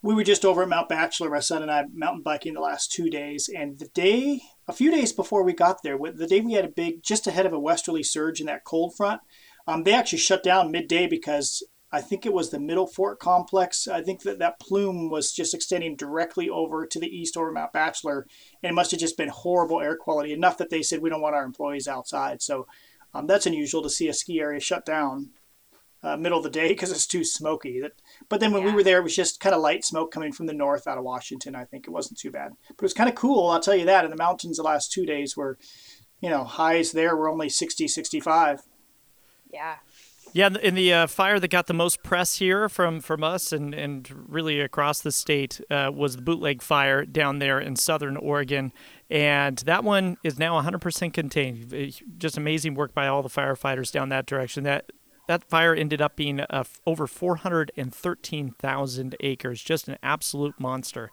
we 0.00 0.14
were 0.14 0.24
just 0.24 0.46
over 0.46 0.62
at 0.62 0.70
mount 0.70 0.88
bachelor 0.88 1.28
my 1.28 1.40
son 1.40 1.60
and 1.60 1.70
i 1.70 1.84
mountain 1.92 2.22
biking 2.22 2.54
the 2.54 2.60
last 2.60 2.90
two 2.90 3.10
days 3.10 3.50
and 3.54 3.78
the 3.78 3.88
day 3.88 4.40
a 4.66 4.72
few 4.72 4.90
days 4.90 5.12
before 5.12 5.42
we 5.44 5.52
got 5.52 5.82
there 5.82 5.98
the 5.98 6.26
day 6.26 6.40
we 6.40 6.54
had 6.54 6.64
a 6.64 6.68
big 6.68 7.02
just 7.02 7.26
ahead 7.26 7.46
of 7.46 7.52
a 7.52 7.58
westerly 7.58 8.02
surge 8.02 8.40
in 8.40 8.46
that 8.46 8.64
cold 8.64 8.96
front 8.96 9.20
um, 9.66 9.84
they 9.84 9.94
actually 9.94 10.18
shut 10.18 10.42
down 10.42 10.70
midday 10.70 11.06
because 11.06 11.62
I 11.92 12.00
think 12.00 12.24
it 12.24 12.32
was 12.32 12.50
the 12.50 12.58
Middle 12.58 12.86
Fork 12.86 13.20
complex. 13.20 13.86
I 13.86 14.02
think 14.02 14.22
that 14.22 14.38
that 14.38 14.58
plume 14.58 15.10
was 15.10 15.32
just 15.32 15.52
extending 15.52 15.94
directly 15.94 16.48
over 16.48 16.86
to 16.86 16.98
the 16.98 17.06
east 17.06 17.36
over 17.36 17.52
Mount 17.52 17.72
Bachelor, 17.72 18.26
and 18.62 18.70
it 18.70 18.74
must 18.74 18.90
have 18.92 19.00
just 19.00 19.18
been 19.18 19.28
horrible 19.28 19.80
air 19.80 19.96
quality 19.96 20.32
enough 20.32 20.56
that 20.58 20.70
they 20.70 20.82
said 20.82 21.02
we 21.02 21.10
don't 21.10 21.20
want 21.20 21.34
our 21.34 21.44
employees 21.44 21.86
outside. 21.86 22.40
So 22.40 22.66
um, 23.12 23.26
that's 23.26 23.46
unusual 23.46 23.82
to 23.82 23.90
see 23.90 24.08
a 24.08 24.14
ski 24.14 24.40
area 24.40 24.58
shut 24.58 24.86
down 24.86 25.30
uh, 26.02 26.16
middle 26.16 26.38
of 26.38 26.44
the 26.44 26.50
day 26.50 26.68
because 26.68 26.90
it's 26.90 27.06
too 27.06 27.24
smoky. 27.24 27.80
That, 27.80 27.92
but 28.28 28.40
then 28.40 28.52
when 28.52 28.64
we 28.64 28.72
were 28.72 28.82
there, 28.82 28.98
it 28.98 29.04
was 29.04 29.14
just 29.14 29.40
kind 29.40 29.54
of 29.54 29.60
light 29.60 29.84
smoke 29.84 30.10
coming 30.10 30.32
from 30.32 30.46
the 30.46 30.54
north 30.54 30.86
out 30.86 30.98
of 30.98 31.04
Washington. 31.04 31.54
I 31.54 31.64
think 31.64 31.86
it 31.86 31.92
wasn't 31.92 32.18
too 32.18 32.30
bad, 32.30 32.52
but 32.68 32.76
it 32.76 32.82
was 32.82 32.94
kind 32.94 33.08
of 33.08 33.14
cool. 33.14 33.50
I'll 33.50 33.60
tell 33.60 33.76
you 33.76 33.86
that. 33.86 34.04
In 34.04 34.10
the 34.10 34.16
mountains, 34.16 34.56
the 34.56 34.62
last 34.62 34.92
two 34.92 35.06
days 35.06 35.36
were, 35.36 35.58
you 36.20 36.30
know, 36.30 36.44
highs 36.44 36.92
there 36.92 37.14
were 37.16 37.28
only 37.28 37.48
60, 37.48 37.86
65. 37.86 38.62
Yeah. 39.52 39.76
Yeah, 40.34 40.48
in 40.62 40.74
the- 40.74 40.94
uh, 40.94 41.06
fire 41.08 41.38
that 41.38 41.48
got 41.48 41.66
the 41.66 41.74
most 41.74 42.02
press 42.02 42.38
here 42.38 42.66
from 42.70 43.00
from 43.00 43.22
us 43.22 43.52
and 43.52 43.74
and 43.74 44.10
really 44.28 44.60
across 44.60 45.02
the 45.02 45.12
state 45.12 45.60
uh, 45.70 45.90
was 45.92 46.16
the 46.16 46.22
bootleg 46.22 46.62
fire 46.62 47.04
down 47.04 47.38
there 47.38 47.60
in 47.60 47.76
southern 47.76 48.16
Oregon, 48.16 48.72
and 49.10 49.58
that 49.58 49.84
one 49.84 50.16
is 50.24 50.38
now 50.38 50.58
100% 50.58 51.12
contained. 51.12 51.92
Just 52.16 52.38
amazing 52.38 52.74
work 52.74 52.94
by 52.94 53.08
all 53.08 53.22
the 53.22 53.28
firefighters 53.28 53.92
down 53.92 54.08
that 54.08 54.24
direction. 54.24 54.64
That 54.64 54.90
that 55.28 55.44
fire 55.44 55.74
ended 55.74 56.00
up 56.00 56.16
being 56.16 56.40
uh, 56.40 56.64
over 56.86 57.06
413,000 57.06 59.16
acres, 59.20 59.62
just 59.62 59.88
an 59.88 59.98
absolute 60.02 60.58
monster. 60.58 61.10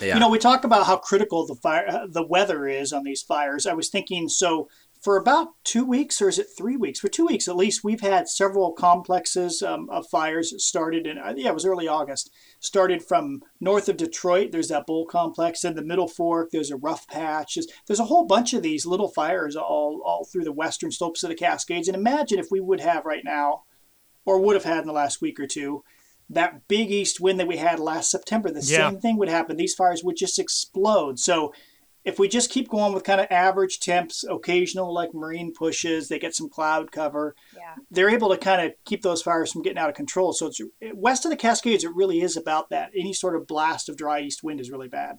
Yeah. 0.00 0.14
You 0.14 0.20
know, 0.20 0.28
we 0.28 0.38
talk 0.38 0.64
about 0.64 0.86
how 0.86 0.96
critical 0.96 1.46
the 1.46 1.54
fire, 1.54 1.86
uh, 1.88 2.06
the 2.06 2.26
weather 2.26 2.66
is 2.66 2.92
on 2.92 3.04
these 3.04 3.22
fires. 3.22 3.66
I 3.66 3.72
was 3.72 3.88
thinking, 3.88 4.28
so 4.28 4.68
for 5.00 5.16
about 5.16 5.48
two 5.64 5.84
weeks, 5.84 6.20
or 6.20 6.28
is 6.28 6.38
it 6.38 6.48
three 6.56 6.76
weeks? 6.76 7.00
For 7.00 7.08
two 7.08 7.26
weeks 7.26 7.48
at 7.48 7.56
least, 7.56 7.82
we've 7.82 8.02
had 8.02 8.28
several 8.28 8.72
complexes 8.72 9.62
um, 9.62 9.88
of 9.90 10.06
fires 10.08 10.52
started 10.62 11.06
in, 11.06 11.16
uh, 11.16 11.32
yeah, 11.36 11.48
it 11.48 11.54
was 11.54 11.64
early 11.64 11.88
August. 11.88 12.30
Started 12.60 13.02
from 13.02 13.40
north 13.60 13.88
of 13.88 13.96
Detroit. 13.96 14.52
There's 14.52 14.68
that 14.68 14.86
Bull 14.86 15.06
complex. 15.06 15.64
In 15.64 15.74
the 15.74 15.82
Middle 15.82 16.08
Fork, 16.08 16.50
there's 16.50 16.70
a 16.70 16.76
rough 16.76 17.08
patch. 17.08 17.54
There's, 17.54 17.66
there's 17.86 18.00
a 18.00 18.04
whole 18.04 18.26
bunch 18.26 18.52
of 18.52 18.62
these 18.62 18.84
little 18.84 19.08
fires 19.08 19.56
all 19.56 20.02
all 20.04 20.24
through 20.30 20.44
the 20.44 20.52
western 20.52 20.90
slopes 20.90 21.22
of 21.22 21.30
the 21.30 21.34
Cascades. 21.34 21.88
And 21.88 21.96
imagine 21.96 22.38
if 22.38 22.48
we 22.50 22.60
would 22.60 22.80
have 22.80 23.06
right 23.06 23.24
now, 23.24 23.62
or 24.26 24.38
would 24.38 24.54
have 24.54 24.64
had 24.64 24.80
in 24.82 24.86
the 24.86 24.92
last 24.92 25.22
week 25.22 25.40
or 25.40 25.46
two, 25.46 25.82
that 26.28 26.68
big 26.68 26.90
east 26.90 27.20
wind 27.20 27.40
that 27.40 27.48
we 27.48 27.56
had 27.56 27.80
last 27.80 28.10
September, 28.10 28.50
the 28.50 28.60
Yeah. 28.60 28.90
same 28.90 29.00
thing 29.00 29.16
would 29.16 29.30
happen. 29.30 29.56
These 29.56 29.74
fires 29.74 30.04
would 30.04 30.16
just 30.16 30.38
explode. 30.38 31.18
So 31.18 31.52
if 32.04 32.18
we 32.18 32.28
just 32.28 32.50
keep 32.50 32.68
going 32.68 32.92
with 32.92 33.04
kind 33.04 33.20
of 33.20 33.26
average 33.30 33.78
temps, 33.80 34.24
occasional 34.24 34.92
like 34.92 35.12
marine 35.12 35.52
pushes, 35.52 36.08
they 36.08 36.18
get 36.18 36.34
some 36.34 36.48
cloud 36.48 36.90
cover, 36.92 37.34
Yeah. 37.54 37.74
they're 37.90 38.10
able 38.10 38.30
to 38.30 38.38
kind 38.38 38.62
of 38.62 38.72
keep 38.84 39.02
those 39.02 39.22
fires 39.22 39.52
from 39.52 39.62
getting 39.62 39.78
out 39.78 39.90
of 39.90 39.96
control. 39.96 40.32
So 40.32 40.46
it's 40.46 40.60
west 40.94 41.24
of 41.24 41.30
the 41.30 41.36
Cascades, 41.36 41.84
it 41.84 41.94
really 41.94 42.20
is 42.22 42.36
about 42.36 42.70
that. 42.70 42.90
Any 42.96 43.12
sort 43.12 43.36
of 43.36 43.46
blast 43.46 43.88
of 43.88 43.96
dry 43.96 44.20
east 44.20 44.42
wind 44.42 44.60
is 44.60 44.70
really 44.70 44.88
bad. 44.88 45.18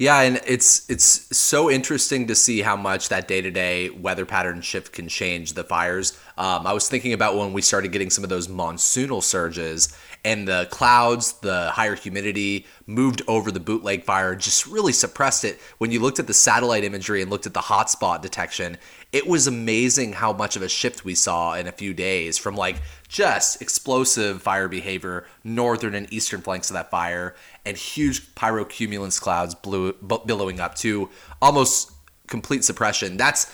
Yeah, 0.00 0.20
and 0.20 0.40
it's 0.46 0.88
it's 0.88 1.36
so 1.36 1.68
interesting 1.68 2.28
to 2.28 2.36
see 2.36 2.60
how 2.62 2.76
much 2.76 3.08
that 3.08 3.26
day 3.26 3.40
to 3.40 3.50
day 3.50 3.90
weather 3.90 4.24
pattern 4.24 4.60
shift 4.60 4.92
can 4.92 5.08
change 5.08 5.54
the 5.54 5.64
fires. 5.64 6.16
Um, 6.36 6.68
I 6.68 6.72
was 6.72 6.88
thinking 6.88 7.12
about 7.14 7.36
when 7.36 7.52
we 7.52 7.62
started 7.62 7.90
getting 7.90 8.08
some 8.08 8.22
of 8.22 8.30
those 8.30 8.46
monsoonal 8.46 9.24
surges, 9.24 9.88
and 10.24 10.48
the 10.48 10.66
clouds, 10.70 11.34
the 11.40 11.70
higher 11.70 11.94
humidity 11.94 12.66
moved 12.86 13.22
over 13.28 13.50
the 13.50 13.60
bootleg 13.60 14.04
fire, 14.04 14.34
just 14.34 14.66
really 14.66 14.92
suppressed 14.92 15.44
it. 15.44 15.60
When 15.78 15.90
you 15.90 16.00
looked 16.00 16.18
at 16.18 16.26
the 16.26 16.34
satellite 16.34 16.84
imagery 16.84 17.22
and 17.22 17.30
looked 17.30 17.46
at 17.46 17.54
the 17.54 17.60
hotspot 17.60 18.20
detection, 18.20 18.78
it 19.12 19.26
was 19.26 19.46
amazing 19.46 20.14
how 20.14 20.32
much 20.32 20.56
of 20.56 20.62
a 20.62 20.68
shift 20.68 21.04
we 21.04 21.14
saw 21.14 21.54
in 21.54 21.66
a 21.66 21.72
few 21.72 21.94
days 21.94 22.36
from 22.36 22.56
like 22.56 22.82
just 23.08 23.62
explosive 23.62 24.42
fire 24.42 24.68
behavior, 24.68 25.26
northern 25.44 25.94
and 25.94 26.12
eastern 26.12 26.42
flanks 26.42 26.68
of 26.68 26.74
that 26.74 26.90
fire, 26.90 27.34
and 27.64 27.76
huge 27.76 28.34
pyrocumulus 28.34 29.20
clouds 29.20 29.54
blew, 29.54 29.92
billowing 30.26 30.60
up 30.60 30.74
to 30.74 31.08
almost 31.40 31.92
complete 32.26 32.64
suppression. 32.64 33.16
That's 33.16 33.50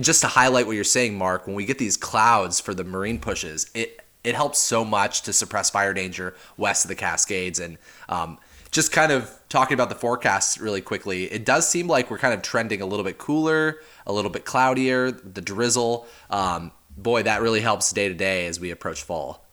just 0.00 0.22
to 0.22 0.28
highlight 0.28 0.66
what 0.66 0.76
you're 0.76 0.84
saying, 0.84 1.18
Mark. 1.18 1.46
When 1.46 1.54
we 1.54 1.66
get 1.66 1.76
these 1.78 1.98
clouds 1.98 2.58
for 2.60 2.72
the 2.72 2.84
marine 2.84 3.18
pushes, 3.18 3.70
it 3.74 4.00
it 4.24 4.34
helps 4.34 4.58
so 4.58 4.84
much 4.84 5.22
to 5.22 5.32
suppress 5.32 5.70
fire 5.70 5.94
danger 5.94 6.34
west 6.56 6.84
of 6.84 6.88
the 6.88 6.94
Cascades. 6.94 7.58
And 7.60 7.78
um, 8.08 8.38
just 8.70 8.92
kind 8.92 9.12
of 9.12 9.34
talking 9.48 9.74
about 9.74 9.88
the 9.88 9.94
forecast 9.94 10.60
really 10.60 10.80
quickly, 10.80 11.24
it 11.24 11.44
does 11.44 11.68
seem 11.68 11.86
like 11.86 12.10
we're 12.10 12.18
kind 12.18 12.34
of 12.34 12.42
trending 12.42 12.82
a 12.82 12.86
little 12.86 13.04
bit 13.04 13.18
cooler, 13.18 13.78
a 14.06 14.12
little 14.12 14.30
bit 14.30 14.44
cloudier. 14.44 15.10
The 15.10 15.40
drizzle, 15.40 16.06
um, 16.30 16.72
boy, 16.96 17.22
that 17.22 17.40
really 17.40 17.60
helps 17.60 17.92
day 17.92 18.08
to 18.08 18.14
day 18.14 18.46
as 18.46 18.60
we 18.60 18.70
approach 18.70 19.02
fall. 19.02 19.44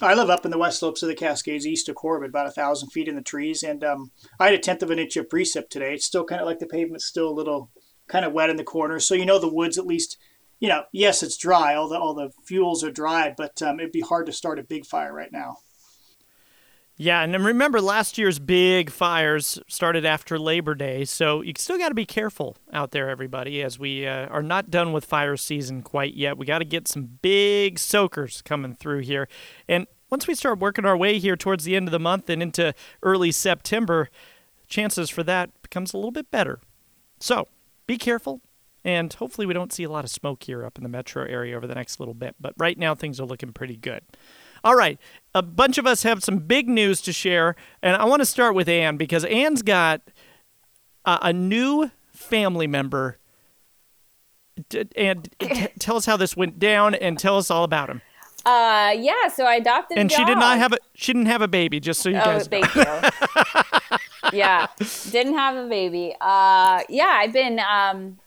I 0.00 0.14
live 0.14 0.30
up 0.30 0.44
in 0.44 0.52
the 0.52 0.58
west 0.58 0.78
slopes 0.78 1.02
of 1.02 1.08
the 1.08 1.14
Cascades, 1.16 1.66
east 1.66 1.88
of 1.88 1.96
Corbett, 1.96 2.28
about 2.28 2.46
a 2.46 2.52
thousand 2.52 2.90
feet 2.90 3.08
in 3.08 3.16
the 3.16 3.22
trees, 3.22 3.64
and 3.64 3.82
um, 3.82 4.12
I 4.38 4.44
had 4.44 4.54
a 4.54 4.58
tenth 4.58 4.84
of 4.84 4.92
an 4.92 5.00
inch 5.00 5.16
of 5.16 5.28
precip 5.28 5.68
today. 5.68 5.94
It's 5.94 6.06
still 6.06 6.24
kind 6.24 6.40
of 6.40 6.46
like 6.46 6.60
the 6.60 6.66
pavement's 6.66 7.06
still 7.06 7.28
a 7.28 7.34
little 7.34 7.68
kind 8.06 8.24
of 8.24 8.32
wet 8.32 8.48
in 8.48 8.56
the 8.56 8.64
corners, 8.64 9.04
so 9.04 9.16
you 9.16 9.26
know 9.26 9.40
the 9.40 9.52
woods 9.52 9.76
at 9.76 9.86
least. 9.86 10.16
You 10.60 10.68
know, 10.68 10.84
yes, 10.92 11.22
it's 11.22 11.36
dry. 11.36 11.74
All 11.74 11.88
the 11.88 11.98
all 11.98 12.14
the 12.14 12.30
fuels 12.44 12.82
are 12.82 12.90
dry, 12.90 13.32
but 13.36 13.62
um, 13.62 13.78
it'd 13.78 13.92
be 13.92 14.00
hard 14.00 14.26
to 14.26 14.32
start 14.32 14.58
a 14.58 14.64
big 14.64 14.86
fire 14.86 15.12
right 15.12 15.30
now. 15.30 15.58
Yeah, 17.00 17.22
and 17.22 17.32
remember 17.44 17.80
last 17.80 18.18
year's 18.18 18.40
big 18.40 18.90
fires 18.90 19.60
started 19.68 20.04
after 20.04 20.36
Labor 20.36 20.74
Day, 20.74 21.04
so 21.04 21.42
you 21.42 21.52
still 21.56 21.78
got 21.78 21.90
to 21.90 21.94
be 21.94 22.04
careful 22.04 22.56
out 22.72 22.90
there, 22.90 23.08
everybody, 23.08 23.62
as 23.62 23.78
we 23.78 24.04
uh, 24.04 24.26
are 24.26 24.42
not 24.42 24.68
done 24.68 24.92
with 24.92 25.04
fire 25.04 25.36
season 25.36 25.82
quite 25.82 26.14
yet. 26.14 26.36
We 26.36 26.44
got 26.44 26.58
to 26.58 26.64
get 26.64 26.88
some 26.88 27.20
big 27.22 27.78
soakers 27.78 28.42
coming 28.42 28.74
through 28.74 29.02
here, 29.02 29.28
and 29.68 29.86
once 30.10 30.26
we 30.26 30.34
start 30.34 30.58
working 30.58 30.84
our 30.84 30.96
way 30.96 31.20
here 31.20 31.36
towards 31.36 31.62
the 31.62 31.76
end 31.76 31.86
of 31.86 31.92
the 31.92 32.00
month 32.00 32.28
and 32.28 32.42
into 32.42 32.74
early 33.00 33.30
September, 33.30 34.08
chances 34.66 35.08
for 35.08 35.22
that 35.22 35.50
becomes 35.62 35.94
a 35.94 35.96
little 35.96 36.10
bit 36.10 36.32
better. 36.32 36.58
So 37.20 37.46
be 37.86 37.96
careful, 37.96 38.40
and 38.84 39.12
hopefully 39.12 39.46
we 39.46 39.54
don't 39.54 39.72
see 39.72 39.84
a 39.84 39.90
lot 39.90 40.04
of 40.04 40.10
smoke 40.10 40.42
here 40.44 40.64
up 40.64 40.76
in 40.78 40.82
the 40.82 40.88
metro 40.88 41.24
area 41.24 41.56
over 41.56 41.66
the 41.66 41.74
next 41.74 41.98
little 42.00 42.14
bit. 42.14 42.34
But 42.40 42.54
right 42.58 42.78
now 42.78 42.94
things 42.94 43.20
are 43.20 43.24
looking 43.26 43.52
pretty 43.52 43.76
good. 43.76 44.02
All 44.64 44.74
right, 44.74 44.98
a 45.34 45.42
bunch 45.42 45.78
of 45.78 45.86
us 45.86 46.02
have 46.02 46.22
some 46.24 46.38
big 46.38 46.68
news 46.68 47.00
to 47.02 47.12
share, 47.12 47.54
and 47.82 47.94
I 47.96 48.04
want 48.04 48.20
to 48.22 48.26
start 48.26 48.54
with 48.56 48.68
Anne 48.68 48.96
because 48.96 49.24
Anne's 49.24 49.62
got 49.62 50.00
a, 51.04 51.18
a 51.22 51.32
new 51.32 51.90
family 52.12 52.66
member. 52.66 53.18
D- 54.68 54.84
and 54.96 55.28
t- 55.38 55.68
tell 55.78 55.96
us 55.96 56.06
how 56.06 56.16
this 56.16 56.36
went 56.36 56.58
down, 56.58 56.94
and 56.96 57.16
tell 57.18 57.36
us 57.38 57.50
all 57.52 57.62
about 57.62 57.88
him. 57.88 58.02
Uh, 58.44 58.92
yeah. 58.98 59.28
So 59.32 59.44
I 59.44 59.54
adopted. 59.56 59.98
And 59.98 60.10
she 60.10 60.24
did 60.24 60.38
not 60.38 60.58
have 60.58 60.72
a 60.72 60.78
she 60.94 61.12
didn't 61.12 61.26
have 61.26 61.42
a 61.42 61.48
baby, 61.48 61.78
just 61.78 62.00
so 62.00 62.08
you 62.08 62.16
Oh, 62.16 62.24
guys. 62.24 62.50
know. 62.50 62.60
thank 62.62 62.74
you. 62.74 63.98
yeah, 64.38 64.66
didn't 65.10 65.34
have 65.34 65.54
a 65.56 65.68
baby. 65.68 66.14
Uh, 66.20 66.80
yeah, 66.88 67.06
I've 67.20 67.32
been. 67.32 67.60
Um, 67.60 68.18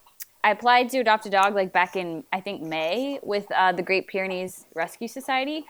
I 0.43 0.51
applied 0.51 0.89
to 0.89 0.99
adopt 0.99 1.25
a 1.25 1.29
dog 1.29 1.55
like 1.55 1.71
back 1.71 1.95
in 1.95 2.23
I 2.31 2.39
think 2.39 2.61
May 2.61 3.19
with 3.21 3.45
uh, 3.51 3.71
the 3.71 3.83
Great 3.83 4.07
Pyrenees 4.07 4.65
Rescue 4.73 5.07
Society, 5.07 5.65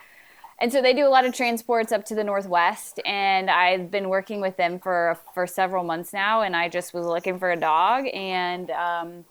and 0.60 0.72
so 0.72 0.82
they 0.82 0.94
do 0.94 1.08
a 1.08 1.10
lot 1.10 1.26
of 1.26 1.34
transports 1.34 1.92
up 1.92 2.06
to 2.06 2.16
the 2.16 2.24
Northwest, 2.24 3.00
and 3.06 3.50
I've 3.50 3.92
been 3.92 4.10
working 4.10 4.42
with 4.42 4.58
them 4.58 4.80
for 4.80 5.18
for 5.34 5.46
several 5.48 5.84
months 5.84 6.14
now, 6.14 6.42
and 6.42 6.56
I 6.56 6.70
just 6.70 6.94
was 6.94 7.06
looking 7.06 7.40
for 7.40 7.52
a 7.52 7.58
dog, 7.58 8.06
and 8.14 8.70
um, 8.72 9.26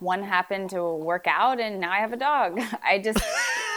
one 0.00 0.22
happened 0.22 0.70
to 0.70 0.82
work 0.82 1.26
out, 1.26 1.60
and 1.60 1.80
now 1.80 1.92
I 1.92 1.98
have 1.98 2.12
a 2.12 2.16
dog. 2.16 2.60
I 2.82 2.98
just, 2.98 3.22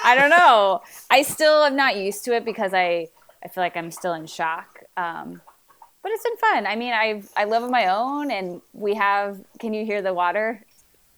I 0.04 0.16
don't 0.16 0.30
know. 0.30 0.82
I 1.10 1.22
still 1.22 1.64
am 1.64 1.76
not 1.76 1.98
used 1.98 2.26
to 2.26 2.36
it 2.36 2.46
because 2.46 2.74
I, 2.74 3.10
I 3.44 3.50
feel 3.50 3.64
like 3.64 3.78
I'm 3.78 3.92
still 3.92 4.14
in 4.14 4.26
shock. 4.26 4.84
Um, 4.98 5.42
but 6.04 6.12
it's 6.12 6.24
been 6.24 6.38
fun. 6.38 6.68
I 6.68 6.76
mean, 6.76 6.94
I 6.94 7.24
I 7.36 7.46
live 7.46 7.64
on 7.64 7.72
my 7.72 7.88
own, 7.88 8.30
and 8.30 8.62
we 8.74 8.94
have. 8.96 9.42
Can 9.60 9.74
you 9.74 9.86
hear 9.86 10.02
the 10.02 10.14
water? 10.14 10.64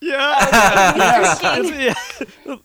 Yeah. 0.02 1.36
Drinking. 1.40 1.82
Yeah. 2.46 2.56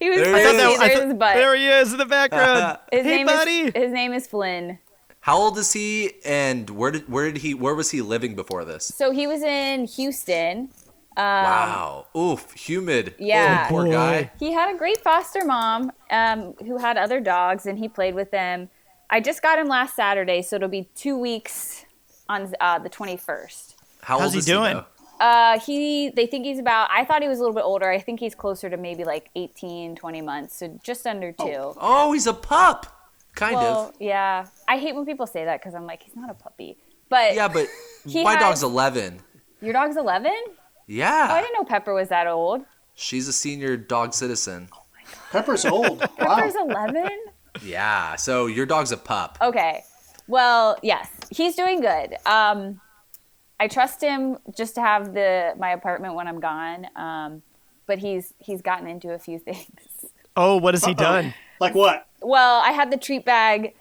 He 0.00 0.08
was 0.08 0.18
There 0.20 0.32
there, 0.32 0.36
he 0.36 0.38
is. 0.40 0.80
I 0.80 0.88
there's 0.88 0.98
thought- 0.98 1.06
his 1.08 1.14
butt. 1.14 1.34
there 1.34 1.56
he 1.56 1.66
is 1.66 1.92
in 1.92 1.98
the 1.98 2.06
background. 2.06 2.78
his 2.92 3.04
hey, 3.04 3.16
name 3.16 3.26
buddy. 3.26 3.50
is 3.62 3.72
his 3.74 3.92
name 3.92 4.12
is 4.12 4.26
Flynn. 4.26 4.78
How 5.20 5.36
old 5.36 5.58
is 5.58 5.72
he, 5.72 6.12
and 6.24 6.70
where 6.70 6.90
did 6.92 7.08
where 7.08 7.30
did 7.30 7.42
he 7.42 7.52
where 7.54 7.74
was 7.74 7.90
he 7.90 8.00
living 8.00 8.34
before 8.34 8.64
this? 8.64 8.84
So 8.84 9.10
he 9.10 9.26
was 9.26 9.42
in 9.42 9.86
Houston. 9.86 10.70
wow, 11.16 12.06
oof, 12.16 12.52
humid. 12.52 13.14
yeah. 13.18 13.64
oh, 13.66 13.68
poor 13.70 13.88
guy. 13.88 14.30
He 14.38 14.52
had 14.52 14.72
a 14.74 14.78
great 14.78 14.98
foster 15.02 15.44
mom 15.44 15.90
um, 16.10 16.54
who 16.64 16.78
had 16.78 16.96
other 16.96 17.18
dogs, 17.20 17.66
and 17.66 17.76
he 17.78 17.88
played 17.88 18.14
with 18.14 18.30
them. 18.30 18.70
I 19.10 19.20
just 19.20 19.42
got 19.42 19.58
him 19.58 19.66
last 19.68 19.96
Saturday, 19.96 20.42
so 20.42 20.56
it'll 20.56 20.68
be 20.68 20.88
two 20.94 21.16
weeks 21.18 21.84
on 22.28 22.52
uh, 22.60 22.78
the 22.78 22.90
21st. 22.90 23.74
How 24.02 24.18
How's 24.18 24.34
he 24.34 24.40
doing? 24.40 24.74
though? 24.74 24.84
Uh, 25.24 25.58
he, 25.60 26.10
they 26.10 26.26
think 26.26 26.44
he's 26.44 26.58
about, 26.60 26.88
I 26.92 27.04
thought 27.04 27.22
he 27.22 27.28
was 27.28 27.38
a 27.38 27.40
little 27.40 27.54
bit 27.54 27.64
older. 27.64 27.90
I 27.90 27.98
think 27.98 28.20
he's 28.20 28.34
closer 28.34 28.70
to 28.70 28.76
maybe 28.76 29.04
like 29.04 29.30
18, 29.34 29.96
20 29.96 30.22
months, 30.22 30.56
so 30.56 30.78
just 30.82 31.06
under 31.06 31.32
two. 31.32 31.72
Oh, 31.80 32.12
he's 32.12 32.26
a 32.26 32.34
pup. 32.34 32.86
Kind 33.34 33.56
well, 33.56 33.88
of. 33.88 33.94
yeah. 34.00 34.46
I 34.68 34.78
hate 34.78 34.94
when 34.94 35.06
people 35.06 35.26
say 35.26 35.44
that 35.44 35.60
because 35.60 35.74
I'm 35.74 35.86
like, 35.86 36.02
he's 36.02 36.14
not 36.16 36.30
a 36.30 36.34
puppy. 36.34 36.76
But 37.08 37.34
Yeah, 37.34 37.48
but 37.48 37.66
my 38.14 38.32
has- 38.34 38.40
dog's 38.40 38.62
11. 38.62 39.20
your 39.60 39.72
dog's 39.72 39.96
11? 39.96 40.30
Oh, 40.32 40.52
Yeah. 40.86 41.28
I 41.30 41.40
didn't 41.40 41.54
know 41.54 41.64
Pepper 41.64 41.94
was 41.94 42.08
that 42.08 42.26
old. 42.26 42.64
She's 42.94 43.26
a 43.28 43.32
senior 43.32 43.76
dog 43.76 44.12
citizen. 44.14 44.68
Pepper's 45.32 45.64
old. 45.64 46.00
Wow. 46.00 46.36
Pepper's 46.36 46.54
11? 46.54 47.08
Yeah. 47.62 48.16
So 48.16 48.46
your 48.46 48.66
dog's 48.66 48.92
a 48.92 48.96
pup. 48.96 49.38
Okay. 49.40 49.84
Well, 50.26 50.76
yes, 50.82 51.08
he's 51.30 51.54
doing 51.54 51.80
good. 51.80 52.16
Um, 52.26 52.80
I 53.60 53.66
trust 53.68 54.00
him 54.00 54.38
just 54.56 54.74
to 54.76 54.80
have 54.80 55.14
the 55.14 55.54
my 55.58 55.70
apartment 55.70 56.14
when 56.14 56.28
I'm 56.28 56.40
gone. 56.40 56.86
Um, 56.96 57.42
but 57.86 57.98
he's 57.98 58.34
he's 58.38 58.60
gotten 58.62 58.86
into 58.86 59.10
a 59.12 59.18
few 59.18 59.38
things. 59.48 59.66
Oh, 60.36 60.56
what 60.58 60.74
has 60.74 60.84
he 60.84 60.94
done? 60.94 61.34
Like 61.60 61.74
what? 61.74 62.06
Well, 62.20 62.60
I 62.60 62.70
had 62.72 62.90
the 62.90 62.96
treat 62.96 63.24
bag 63.24 63.74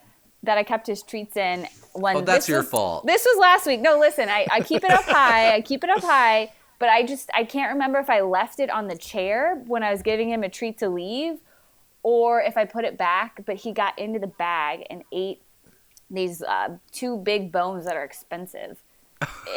that 0.43 0.57
I 0.57 0.63
kept 0.63 0.87
his 0.87 1.03
treats 1.03 1.35
in. 1.35 1.67
When 1.93 2.17
Oh, 2.17 2.21
that's 2.21 2.47
your 2.47 2.59
was- 2.59 2.69
fault. 2.69 3.05
This 3.05 3.25
was 3.25 3.37
last 3.39 3.65
week. 3.65 3.81
No, 3.81 3.97
listen, 3.99 4.29
I, 4.29 4.45
I 4.51 4.61
keep 4.61 4.83
it 4.83 4.91
up 4.91 5.03
high. 5.05 5.53
I 5.55 5.61
keep 5.61 5.83
it 5.83 5.89
up 5.89 6.01
high. 6.03 6.51
but 6.79 6.89
I 6.89 7.03
just 7.03 7.29
I 7.33 7.43
can't 7.43 7.73
remember 7.73 7.99
if 7.99 8.09
I 8.09 8.21
left 8.21 8.59
it 8.59 8.69
on 8.69 8.87
the 8.87 8.95
chair 8.95 9.61
when 9.67 9.83
I 9.83 9.91
was 9.91 10.01
giving 10.01 10.29
him 10.29 10.43
a 10.43 10.49
treat 10.49 10.77
to 10.79 10.89
leave, 10.89 11.39
or 12.07 12.41
if 12.41 12.55
I 12.55 12.63
put 12.63 12.85
it 12.85 12.97
back. 12.97 13.41
But 13.45 13.57
he 13.57 13.73
got 13.73 13.99
into 13.99 14.17
the 14.17 14.27
bag 14.27 14.85
and 14.89 15.03
ate 15.11 15.41
these 16.09 16.41
uh, 16.41 16.77
two 16.93 17.17
big 17.17 17.51
bones 17.51 17.83
that 17.83 17.97
are 17.97 18.03
expensive. 18.05 18.81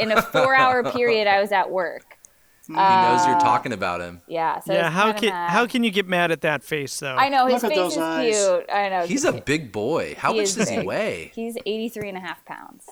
In 0.00 0.10
a 0.10 0.20
four-hour 0.20 0.90
period, 0.92 1.28
I 1.28 1.40
was 1.40 1.52
at 1.52 1.70
work. 1.70 2.18
he 2.66 2.72
knows 2.72 3.24
you're 3.24 3.38
talking 3.38 3.72
about 3.72 4.00
him. 4.00 4.20
Yeah. 4.26 4.58
So 4.58 4.72
yeah, 4.72 4.90
how 4.90 5.12
can 5.12 5.28
mad. 5.28 5.50
how 5.50 5.66
can 5.68 5.84
you 5.84 5.92
get 5.92 6.08
mad 6.08 6.32
at 6.32 6.40
that 6.40 6.64
face 6.64 6.98
though? 6.98 7.14
I 7.14 7.28
know 7.28 7.46
his 7.46 7.62
Look 7.62 7.72
face 7.72 7.92
is 7.92 7.98
eyes. 7.98 8.34
cute. 8.34 8.66
I 8.72 8.88
know 8.88 9.06
He's 9.06 9.24
a 9.24 9.32
big 9.32 9.70
boy. 9.70 10.16
How 10.18 10.32
He 10.32 10.38
much 10.40 10.48
is 10.48 10.56
does 10.56 10.70
he 10.70 10.80
weigh? 10.80 11.30
He's 11.34 11.56
83 11.64 12.08
and 12.08 12.18
a 12.18 12.20
half 12.20 12.44
pounds. 12.46 12.86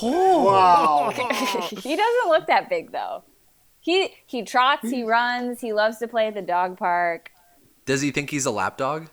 Oh. 0.00 0.44
Wow. 0.46 1.10
he 1.68 1.96
doesn't 1.96 2.28
look 2.28 2.46
that 2.46 2.70
big 2.70 2.92
though. 2.92 3.24
He 3.80 4.14
he 4.26 4.42
trots, 4.42 4.88
he 4.88 5.02
runs, 5.02 5.60
he 5.60 5.72
loves 5.74 5.98
to 5.98 6.08
play 6.08 6.28
at 6.28 6.34
the 6.34 6.40
dog 6.42 6.78
park. 6.78 7.30
Does 7.84 8.00
he 8.00 8.10
think 8.10 8.30
he's 8.30 8.46
a 8.46 8.50
lap 8.50 8.76
dog? 8.76 9.08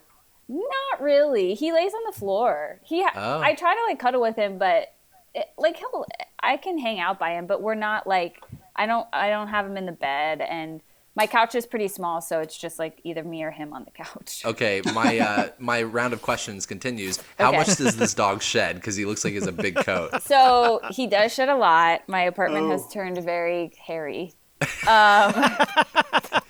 Not 0.48 1.02
really. 1.02 1.54
He 1.54 1.72
lays 1.72 1.94
on 1.94 2.02
the 2.06 2.18
floor. 2.18 2.80
He 2.84 3.04
ha- 3.04 3.12
Oh. 3.16 3.40
I 3.42 3.54
try 3.56 3.74
to 3.76 3.82
like 3.88 4.00
cuddle 4.00 4.22
with 4.22 4.36
him, 4.36 4.58
but 4.58 4.94
it, 5.36 5.48
like 5.58 5.78
he'll 5.78 6.06
I 6.40 6.58
can 6.58 6.78
hang 6.80 7.00
out 7.00 7.20
by 7.20 7.32
him, 7.32 7.46
but 7.46 7.62
we're 7.62 7.76
not 7.76 8.08
like 8.08 8.42
I 8.76 8.86
don't 8.86 9.08
I 9.14 9.30
don't 9.30 9.48
have 9.50 9.66
him 9.66 9.78
in 9.78 9.86
the 9.86 9.92
bed 9.92 10.42
and 10.42 10.82
my 11.16 11.28
couch 11.28 11.54
is 11.54 11.66
pretty 11.66 11.88
small, 11.90 12.22
so 12.22 12.40
it's 12.40 12.58
just 12.58 12.80
like 12.80 13.00
either 13.04 13.24
me 13.24 13.44
or 13.44 13.52
him 13.52 13.74
on 13.74 13.84
the 13.84 13.92
couch. 13.92 14.42
Okay, 14.46 14.82
my 14.94 15.20
uh, 15.20 15.50
my 15.60 15.84
round 15.84 16.14
of 16.14 16.22
questions 16.22 16.66
continues. 16.66 17.20
How 17.38 17.50
Okay. 17.50 17.58
much 17.58 17.76
does 17.76 17.96
this 17.98 18.14
dog 18.26 18.42
shed? 18.42 18.76
Because 18.78 18.96
he 18.96 19.06
looks 19.06 19.24
like 19.24 19.32
he 19.32 19.36
has 19.40 19.48
a 19.48 19.52
big 19.52 19.76
coat. 19.76 20.22
So 20.24 20.80
he 20.92 21.08
does 21.08 21.34
shed 21.34 21.50
a 21.50 21.56
lot. 21.56 22.08
My 22.08 22.22
apartment 22.22 22.68
Oh. 22.68 22.72
has 22.72 22.88
turned 22.92 23.18
very 23.20 23.72
hairy. 23.86 24.34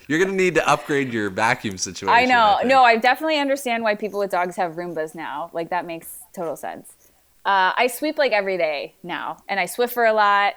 You're 0.10 0.18
gonna 0.18 0.36
need 0.36 0.56
to 0.56 0.68
upgrade 0.68 1.14
your 1.14 1.30
vacuum 1.30 1.78
situation. 1.78 2.10
I 2.10 2.26
know. 2.26 2.56
think. 2.58 2.70
no, 2.70 2.84
I 2.84 2.98
definitely 2.98 3.38
understand 3.38 3.84
why 3.84 3.94
people 3.94 4.18
with 4.18 4.32
dogs 4.32 4.56
have 4.56 4.74
Roombas 4.74 5.14
now. 5.14 5.52
Like 5.54 5.70
that 5.70 5.86
makes 5.86 6.22
total 6.34 6.56
sense. 6.56 6.96
Uh, 7.46 7.74
I 7.78 7.86
sweep 7.86 8.18
like 8.18 8.32
every 8.32 8.58
day 8.58 8.96
now, 9.04 9.38
and 9.48 9.60
I 9.60 9.66
Swiffer 9.66 10.10
a 10.10 10.14
lot. 10.14 10.56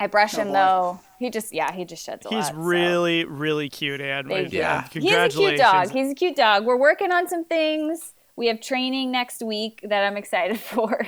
I 0.00 0.08
brush 0.08 0.34
him 0.34 0.48
boy. 0.48 0.54
though. 0.54 1.00
He 1.20 1.30
just, 1.30 1.52
yeah, 1.54 1.72
he 1.72 1.84
just 1.84 2.04
sheds 2.04 2.26
a 2.26 2.30
He's 2.30 2.46
lot. 2.46 2.54
He's 2.56 2.56
really 2.56 3.24
really 3.24 3.68
cute, 3.68 4.00
Anne. 4.00 4.28
Thank 4.28 4.52
you. 4.52 4.58
Yeah. 4.58 4.88
He's 4.90 5.04
a 5.12 5.28
cute 5.28 5.56
dog. 5.56 5.90
He's 5.90 6.10
a 6.10 6.14
cute 6.16 6.34
dog. 6.34 6.66
We're 6.66 6.76
working 6.76 7.12
on 7.12 7.28
some 7.28 7.44
things. 7.44 8.12
We 8.34 8.48
have 8.48 8.60
training 8.60 9.12
next 9.12 9.40
week 9.40 9.84
that 9.84 10.02
I'm 10.02 10.16
excited 10.16 10.58
for. 10.60 11.06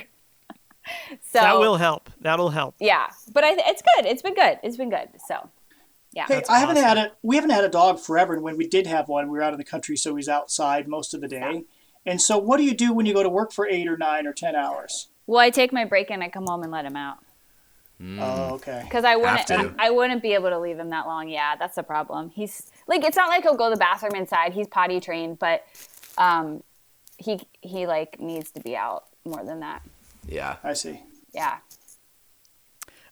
so 1.19 1.39
that 1.39 1.59
will 1.59 1.75
help. 1.75 2.09
That'll 2.21 2.49
help. 2.49 2.75
yeah, 2.79 3.07
but 3.33 3.43
I, 3.43 3.55
it's 3.57 3.81
good. 3.97 4.05
It's 4.05 4.21
been 4.21 4.35
good. 4.35 4.57
It's 4.63 4.77
been 4.77 4.89
good. 4.89 5.09
So 5.27 5.49
yeah. 6.13 6.25
Hey, 6.27 6.43
I 6.49 6.59
haven't 6.59 6.77
had 6.77 6.97
a 6.97 7.11
we 7.21 7.35
haven't 7.35 7.51
had 7.51 7.63
a 7.63 7.69
dog 7.69 7.99
forever, 7.99 8.33
and 8.33 8.43
when 8.43 8.57
we 8.57 8.67
did 8.67 8.87
have 8.87 9.07
one, 9.07 9.29
we 9.29 9.37
were 9.37 9.43
out 9.43 9.53
of 9.53 9.59
the 9.59 9.65
country, 9.65 9.95
so 9.95 10.15
he's 10.15 10.29
outside 10.29 10.87
most 10.87 11.13
of 11.13 11.21
the 11.21 11.27
day. 11.27 11.63
And 12.05 12.21
so, 12.21 12.37
what 12.37 12.57
do 12.57 12.63
you 12.63 12.73
do 12.73 12.93
when 12.93 13.05
you 13.05 13.13
go 13.13 13.23
to 13.23 13.29
work 13.29 13.51
for 13.51 13.67
eight 13.67 13.87
or 13.87 13.97
nine 13.97 14.25
or 14.25 14.33
ten 14.33 14.55
hours? 14.55 15.09
Well, 15.27 15.39
I 15.39 15.49
take 15.49 15.71
my 15.71 15.85
break 15.85 16.09
and 16.09 16.23
I 16.23 16.29
come 16.29 16.45
home 16.47 16.63
and 16.63 16.71
let 16.71 16.85
him 16.85 16.95
out. 16.95 17.19
Oh, 18.19 18.55
okay. 18.55 18.81
because 18.83 19.03
I 19.03 19.15
wouldn't 19.15 19.45
to. 19.47 19.75
I 19.77 19.91
wouldn't 19.91 20.23
be 20.23 20.33
able 20.33 20.49
to 20.49 20.59
leave 20.59 20.79
him 20.79 20.89
that 20.89 21.05
long. 21.05 21.29
Yeah, 21.29 21.55
that's 21.55 21.75
the 21.75 21.83
problem. 21.83 22.31
He's 22.31 22.71
like 22.87 23.03
it's 23.03 23.15
not 23.15 23.29
like 23.29 23.43
he'll 23.43 23.55
go 23.55 23.69
to 23.69 23.75
the 23.75 23.79
bathroom 23.79 24.15
inside. 24.15 24.53
He's 24.53 24.67
potty 24.67 24.99
trained, 24.99 25.37
but 25.37 25.63
um, 26.17 26.63
he 27.17 27.39
he 27.61 27.85
like 27.85 28.19
needs 28.19 28.51
to 28.51 28.59
be 28.59 28.75
out 28.75 29.05
more 29.23 29.43
than 29.43 29.59
that. 29.59 29.83
Yeah. 30.27 30.57
I 30.63 30.73
see. 30.73 31.03
Yeah. 31.33 31.57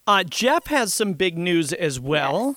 Uh, 0.07 0.23
Jeff 0.23 0.67
has 0.67 0.93
some 0.93 1.13
big 1.13 1.37
news 1.37 1.71
as 1.73 1.99
well. 1.99 2.55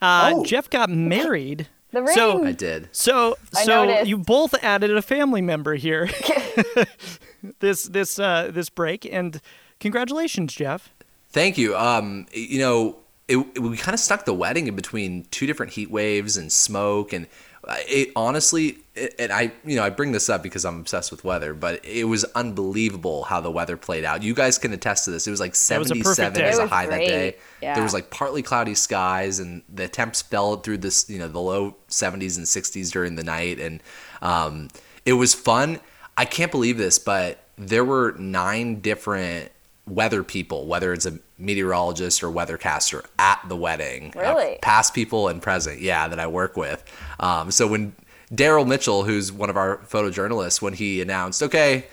Uh, 0.00 0.32
Oh. 0.34 0.44
Jeff 0.44 0.68
got 0.70 0.90
married. 0.90 1.68
The 1.90 2.02
ring. 2.02 2.14
So- 2.14 2.44
I 2.44 2.52
did. 2.52 2.90
So 2.92 3.36
so 3.50 3.86
noticed. 3.86 4.08
you 4.08 4.18
both 4.18 4.52
added 4.62 4.94
a 4.94 5.00
family 5.00 5.40
member 5.40 5.74
here. 5.74 6.10
this 7.60 7.84
this 7.84 8.18
uh, 8.18 8.50
this 8.52 8.68
break 8.68 9.06
and 9.10 9.40
congratulations, 9.80 10.54
Jeff. 10.54 10.90
Thank 11.30 11.56
you. 11.58 11.74
Um, 11.76 12.26
you 12.32 12.58
know, 12.58 12.98
it, 13.26 13.38
it- 13.54 13.60
we 13.60 13.76
kind 13.78 13.94
of 13.94 14.00
stuck 14.00 14.24
the 14.26 14.34
wedding 14.34 14.66
in 14.66 14.76
between 14.76 15.24
two 15.30 15.46
different 15.46 15.72
heat 15.72 15.90
waves 15.90 16.36
and 16.36 16.52
smoke, 16.52 17.12
and 17.14 17.26
it 17.70 18.10
honestly, 18.16 18.78
it, 18.94 19.14
and 19.18 19.32
I, 19.32 19.52
you 19.64 19.76
know, 19.76 19.82
I 19.82 19.90
bring 19.90 20.12
this 20.12 20.28
up 20.28 20.42
because 20.42 20.64
I'm 20.64 20.80
obsessed 20.80 21.10
with 21.10 21.24
weather, 21.24 21.54
but 21.54 21.84
it 21.84 22.04
was 22.04 22.24
unbelievable 22.34 23.24
how 23.24 23.40
the 23.40 23.50
weather 23.50 23.76
played 23.76 24.04
out. 24.04 24.22
You 24.22 24.34
guys 24.34 24.58
can 24.58 24.72
attest 24.72 25.04
to 25.04 25.10
this. 25.10 25.26
It 25.26 25.30
was 25.30 25.40
like 25.40 25.52
That 25.52 25.78
was 25.78 25.90
a 25.90 25.94
77 25.94 26.42
as 26.42 26.58
a 26.58 26.62
was 26.62 26.70
high 26.70 26.86
that 26.86 26.98
day. 26.98 27.36
Yeah. 27.60 27.74
There 27.74 27.82
was 27.82 27.92
like 27.92 28.10
partly 28.10 28.42
cloudy 28.42 28.74
skies, 28.74 29.38
and 29.38 29.62
the 29.72 29.88
temps 29.88 30.22
fell 30.22 30.56
through 30.56 30.78
this, 30.78 31.08
you 31.10 31.18
know, 31.18 31.28
the 31.28 31.40
low 31.40 31.76
70s 31.88 32.36
and 32.36 32.46
60s 32.46 32.90
during 32.90 33.16
the 33.16 33.24
night, 33.24 33.58
and 33.58 33.82
um, 34.22 34.68
it 35.04 35.14
was 35.14 35.34
fun. 35.34 35.80
I 36.16 36.24
can't 36.24 36.50
believe 36.50 36.78
this, 36.78 36.98
but 36.98 37.44
there 37.56 37.84
were 37.84 38.14
nine 38.18 38.80
different 38.80 39.52
weather 39.86 40.22
people, 40.22 40.66
whether 40.66 40.92
it's 40.92 41.06
a 41.06 41.18
meteorologist 41.38 42.22
or 42.22 42.28
weathercaster, 42.28 43.04
at 43.18 43.40
the 43.48 43.56
wedding. 43.56 44.12
Uh, 44.16 44.20
Really? 44.20 44.58
past 44.60 44.94
people 44.94 45.28
and 45.28 45.40
present, 45.40 45.80
yeah, 45.80 46.08
that 46.08 46.18
I 46.18 46.26
work 46.26 46.56
with. 46.56 46.84
Um, 47.20 47.50
so 47.50 47.66
when 47.66 47.94
Daryl 48.32 48.66
Mitchell, 48.66 49.04
who's 49.04 49.32
one 49.32 49.50
of 49.50 49.56
our 49.56 49.78
photojournalists, 49.78 50.60
when 50.60 50.74
he 50.74 51.00
announced, 51.00 51.42
okay, 51.42 51.86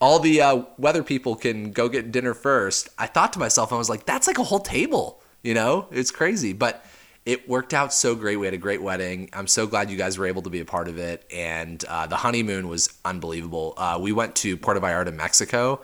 all 0.00 0.18
the 0.18 0.40
uh, 0.40 0.62
weather 0.78 1.02
people 1.02 1.36
can 1.36 1.72
go 1.72 1.88
get 1.88 2.10
dinner 2.12 2.34
first, 2.34 2.88
I 2.98 3.06
thought 3.06 3.32
to 3.34 3.38
myself, 3.38 3.72
I 3.72 3.76
was 3.76 3.90
like, 3.90 4.06
that's 4.06 4.26
like 4.26 4.38
a 4.38 4.44
whole 4.44 4.60
table, 4.60 5.20
you 5.42 5.54
know? 5.54 5.86
It's 5.90 6.10
crazy. 6.10 6.52
But 6.52 6.84
it 7.26 7.48
worked 7.48 7.74
out 7.74 7.92
so 7.92 8.14
great. 8.14 8.36
We 8.36 8.46
had 8.46 8.54
a 8.54 8.58
great 8.58 8.82
wedding. 8.82 9.28
I'm 9.32 9.46
so 9.46 9.66
glad 9.66 9.90
you 9.90 9.98
guys 9.98 10.16
were 10.16 10.26
able 10.26 10.42
to 10.42 10.50
be 10.50 10.60
a 10.60 10.64
part 10.64 10.88
of 10.88 10.98
it. 10.98 11.24
And 11.32 11.84
uh, 11.84 12.06
the 12.06 12.16
honeymoon 12.16 12.66
was 12.66 12.88
unbelievable. 13.04 13.74
Uh, 13.76 13.98
we 14.00 14.12
went 14.12 14.34
to 14.36 14.56
Puerto 14.56 14.80
Vallarta, 14.80 15.14
Mexico. 15.14 15.82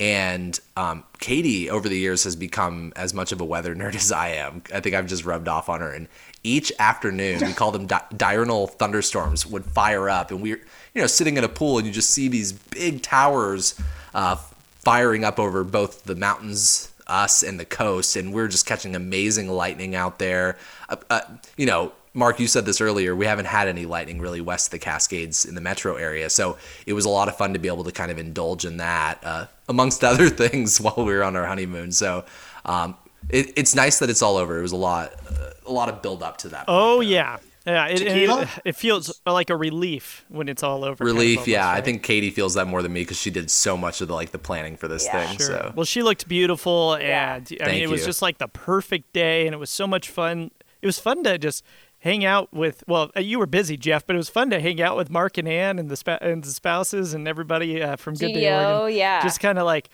And 0.00 0.58
um, 0.76 1.04
Katie, 1.18 1.68
over 1.68 1.88
the 1.88 1.98
years, 1.98 2.24
has 2.24 2.36
become 2.36 2.92
as 2.94 3.12
much 3.12 3.32
of 3.32 3.40
a 3.40 3.44
weather 3.44 3.74
nerd 3.74 3.94
as 3.96 4.12
I 4.12 4.28
am. 4.28 4.62
I 4.72 4.80
think 4.80 4.94
I've 4.94 5.06
just 5.06 5.24
rubbed 5.24 5.48
off 5.48 5.68
on 5.68 5.80
her. 5.80 5.92
And 5.92 6.08
each 6.44 6.72
afternoon, 6.78 7.40
we 7.40 7.52
call 7.52 7.72
them 7.72 7.86
di- 7.86 8.04
diurnal 8.16 8.68
thunderstorms, 8.68 9.46
would 9.46 9.64
fire 9.64 10.08
up. 10.08 10.30
And 10.30 10.40
we 10.40 10.52
we're, 10.52 10.60
you 10.94 11.00
know, 11.00 11.06
sitting 11.06 11.36
in 11.36 11.44
a 11.44 11.48
pool, 11.48 11.78
and 11.78 11.86
you 11.86 11.92
just 11.92 12.10
see 12.10 12.28
these 12.28 12.52
big 12.52 13.02
towers 13.02 13.78
uh, 14.14 14.36
firing 14.80 15.24
up 15.24 15.38
over 15.38 15.64
both 15.64 16.04
the 16.04 16.14
mountains, 16.14 16.92
us, 17.08 17.42
and 17.42 17.58
the 17.58 17.64
coast. 17.64 18.16
And 18.16 18.32
we're 18.32 18.48
just 18.48 18.66
catching 18.66 18.94
amazing 18.94 19.48
lightning 19.48 19.94
out 19.94 20.18
there. 20.18 20.56
Uh, 20.88 20.96
uh, 21.10 21.20
you 21.56 21.66
know, 21.66 21.92
Mark, 22.14 22.40
you 22.40 22.46
said 22.46 22.64
this 22.64 22.80
earlier. 22.80 23.14
We 23.14 23.26
haven't 23.26 23.46
had 23.46 23.68
any 23.68 23.86
lightning 23.86 24.20
really 24.20 24.40
west 24.40 24.68
of 24.68 24.70
the 24.72 24.78
Cascades 24.78 25.44
in 25.44 25.54
the 25.54 25.60
metro 25.60 25.96
area, 25.96 26.30
so 26.30 26.56
it 26.86 26.92
was 26.92 27.04
a 27.04 27.08
lot 27.08 27.28
of 27.28 27.36
fun 27.36 27.52
to 27.52 27.58
be 27.58 27.68
able 27.68 27.84
to 27.84 27.92
kind 27.92 28.10
of 28.10 28.18
indulge 28.18 28.64
in 28.64 28.78
that, 28.78 29.18
uh, 29.22 29.46
amongst 29.68 30.02
other 30.10 30.28
things, 30.28 30.80
while 30.80 30.94
we 30.96 31.12
were 31.14 31.22
on 31.24 31.36
our 31.36 31.46
honeymoon. 31.46 31.92
So 31.92 32.24
um, 32.64 32.96
it, 33.28 33.52
it's 33.56 33.74
nice 33.74 33.98
that 34.00 34.10
it's 34.10 34.22
all 34.22 34.36
over. 34.36 34.58
It 34.58 34.62
was 34.62 34.72
a 34.72 34.76
lot, 34.76 35.12
uh, 35.30 35.50
a 35.66 35.72
lot 35.72 35.88
of 35.88 36.02
build 36.02 36.22
up 36.22 36.38
to 36.38 36.48
that. 36.48 36.64
Oh 36.68 37.00
yeah. 37.00 37.38
Yeah, 37.66 37.86
it, 37.88 38.00
it, 38.00 38.48
it 38.64 38.76
feels 38.76 39.20
like 39.26 39.50
a 39.50 39.56
relief 39.56 40.24
when 40.30 40.48
it's 40.48 40.62
all 40.62 40.84
over. 40.84 41.04
kind 41.04 41.10
of 41.10 41.14
Relief, 41.16 41.38
almost, 41.40 41.48
yeah. 41.48 41.68
I 41.70 41.82
think 41.82 42.02
Katie 42.02 42.30
feels 42.30 42.54
that 42.54 42.66
more 42.66 42.80
than 42.80 42.94
me 42.94 43.02
because 43.02 43.18
she 43.20 43.30
did 43.30 43.50
so 43.50 43.76
much 43.76 44.00
of 44.00 44.08
the 44.08 44.14
like 44.14 44.30
the 44.30 44.38
planning 44.38 44.78
for 44.78 44.88
this 44.88 45.04
Yeah. 45.04 45.26
thing. 45.26 45.36
Sure. 45.36 45.46
So 45.46 45.72
Well, 45.76 45.84
she 45.84 46.02
looked 46.02 46.26
beautiful, 46.28 46.94
and 46.94 47.02
I 47.02 47.50
mean, 47.50 47.58
Thank 47.58 47.82
it 47.82 47.88
was 47.90 48.06
just 48.06 48.22
like 48.22 48.38
the 48.38 48.48
perfect 48.48 49.12
day, 49.12 49.46
and 49.46 49.52
it 49.52 49.58
was 49.58 49.68
so 49.68 49.86
much 49.86 50.08
fun. 50.08 50.50
It 50.80 50.86
was 50.86 50.98
fun 50.98 51.22
to 51.24 51.36
just 51.36 51.62
hang 52.00 52.24
out 52.24 52.52
with. 52.52 52.84
Well, 52.86 53.10
uh, 53.16 53.20
you 53.20 53.38
were 53.38 53.46
busy, 53.46 53.76
Jeff, 53.76 54.06
but 54.06 54.14
it 54.14 54.18
was 54.18 54.28
fun 54.28 54.50
to 54.50 54.60
hang 54.60 54.80
out 54.80 54.96
with 54.96 55.10
Mark 55.10 55.38
and 55.38 55.48
Anne 55.48 55.78
and 55.78 55.90
the 55.90 55.96
spa- 55.96 56.18
and 56.20 56.42
the 56.44 56.50
spouses 56.50 57.14
and 57.14 57.26
everybody 57.28 57.82
uh, 57.82 57.96
from 57.96 58.14
Good 58.14 58.34
Day 58.34 58.42
GDO, 58.44 58.80
Oregon. 58.80 58.96
yeah. 58.98 59.22
Just 59.22 59.40
kind 59.40 59.58
of 59.58 59.64
like 59.66 59.88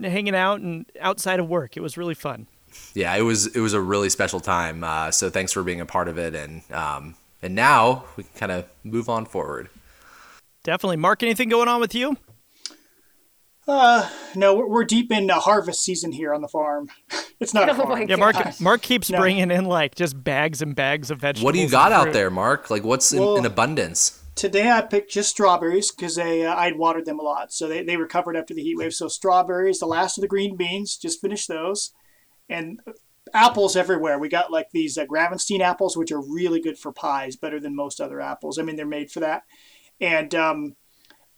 hanging 0.00 0.34
out 0.34 0.60
and 0.60 0.86
outside 1.00 1.40
of 1.40 1.48
work. 1.48 1.76
It 1.76 1.80
was 1.80 1.96
really 1.96 2.14
fun. 2.14 2.46
yeah, 2.94 3.14
it 3.14 3.22
was 3.22 3.46
it 3.48 3.60
was 3.60 3.72
a 3.72 3.80
really 3.80 4.10
special 4.10 4.40
time. 4.40 4.82
Uh, 4.84 5.10
so 5.10 5.30
thanks 5.30 5.52
for 5.52 5.62
being 5.62 5.80
a 5.80 5.86
part 5.86 6.08
of 6.08 6.18
it, 6.18 6.34
and 6.34 6.62
um, 6.72 7.14
and 7.42 7.54
now 7.54 8.04
we 8.16 8.24
can 8.24 8.32
kind 8.38 8.52
of 8.52 8.64
move 8.82 9.08
on 9.08 9.24
forward. 9.26 9.68
Definitely, 10.64 10.96
Mark. 10.96 11.22
Anything 11.22 11.48
going 11.50 11.68
on 11.68 11.80
with 11.80 11.94
you? 11.94 12.16
Uh, 13.66 14.08
no, 14.34 14.54
we're, 14.54 14.68
we're 14.68 14.84
deep 14.84 15.10
in 15.10 15.30
uh, 15.30 15.40
harvest 15.40 15.82
season 15.82 16.12
here 16.12 16.34
on 16.34 16.42
the 16.42 16.48
farm. 16.48 16.88
It's 17.40 17.52
not 17.52 17.68
a 17.68 17.72
Oh 17.74 17.76
my 17.78 17.84
farm. 17.84 18.08
Yeah, 18.08 18.16
Mark. 18.16 18.34
God. 18.36 18.60
Mark 18.60 18.80
keeps 18.80 19.10
No. 19.10 19.18
bringing 19.18 19.50
in 19.50 19.64
like 19.64 19.96
just 19.96 20.22
bags 20.22 20.62
and 20.62 20.74
bags 20.74 21.10
of 21.10 21.18
vegetables. 21.18 21.44
What 21.44 21.54
do 21.54 21.60
you 21.60 21.68
got 21.68 21.90
out 21.92 22.12
there, 22.12 22.30
Mark? 22.30 22.70
Like 22.70 22.84
what's 22.84 23.12
in, 23.12 23.20
Well- 23.20 23.36
in 23.36 23.44
abundance? 23.44 24.22
Today 24.36 24.70
I 24.70 24.80
picked 24.82 25.10
just 25.12 25.30
strawberries 25.30 25.90
because 25.90 26.14
they 26.16 26.46
uh, 26.46 26.54
I'd 26.54 26.78
watered 26.78 27.06
them 27.06 27.18
a 27.18 27.22
lot, 27.22 27.52
so 27.52 27.68
they, 27.68 27.82
they 27.82 27.96
recovered 27.96 28.36
after 28.36 28.54
the 28.54 28.62
heat 28.62 28.76
wave. 28.78 28.94
So 28.94 29.08
strawberries, 29.08 29.78
the 29.80 29.86
last 29.86 30.16
of 30.16 30.22
the 30.22 30.28
green 30.28 30.56
beans, 30.56 30.96
just 30.96 31.20
finished 31.20 31.48
those, 31.48 31.92
and 32.48 32.80
apples 33.34 33.76
everywhere. 33.76 34.18
We 34.18 34.28
got 34.28 34.50
like 34.50 34.70
these 34.72 34.96
uh, 34.96 35.04
Gravenstein 35.06 35.60
apples, 35.60 35.96
which 35.96 36.10
are 36.12 36.20
really 36.22 36.60
good 36.60 36.78
for 36.78 36.92
pies, 36.92 37.36
better 37.36 37.60
than 37.60 37.76
most 37.76 38.00
other 38.00 38.20
apples. 38.20 38.58
I 38.58 38.62
mean, 38.62 38.76
they're 38.76 38.86
made 38.86 39.10
for 39.10 39.20
that. 39.20 39.42
And 40.00 40.34
um, 40.34 40.76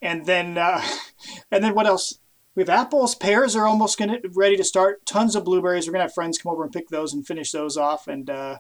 and 0.07 0.25
then 0.25 0.57
uh, 0.57 0.83
and 1.51 1.63
then 1.63 1.75
what 1.75 1.87
else? 1.87 2.19
We 2.55 2.63
have 2.63 2.71
apples. 2.71 3.15
Pears 3.15 3.55
are 3.55 3.67
almost 3.67 3.99
gonna 3.99 4.19
ready 4.35 4.57
to 4.57 4.65
start. 4.65 5.05
Tons 5.05 5.37
of 5.37 5.45
blueberries. 5.45 5.87
We're 5.87 5.93
gonna 5.93 6.05
have 6.05 6.15
friends 6.15 6.39
come 6.39 6.53
over 6.53 6.63
and 6.63 6.73
pick 6.73 6.89
those 6.89 7.13
and 7.13 7.27
finish 7.27 7.53
those 7.53 7.77
off. 7.77 8.09
And 8.09 8.31
uh, 8.31 8.59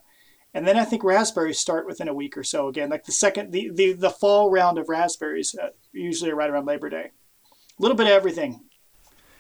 and 0.53 0.67
then 0.67 0.77
I 0.77 0.85
think 0.85 1.03
raspberries 1.03 1.59
start 1.59 1.87
within 1.87 2.09
a 2.09 2.15
week 2.15 2.37
or 2.37 2.45
so. 2.45 2.69
Again, 2.69 2.91
like 2.91 3.05
the 3.05 3.13
second 3.13 3.53
the 3.53 3.71
the, 3.73 3.93
the 3.93 4.11
fall 4.11 4.51
round 4.51 4.77
of 4.77 4.89
raspberries 4.89 5.55
uh, 5.55 5.69
usually 5.93 6.33
right 6.33 6.51
around 6.51 6.67
Labor 6.67 6.91
Day. 6.91 7.11
A 7.79 7.83
little 7.83 7.97
bit 7.97 8.07
of 8.07 8.13
everything. 8.13 8.65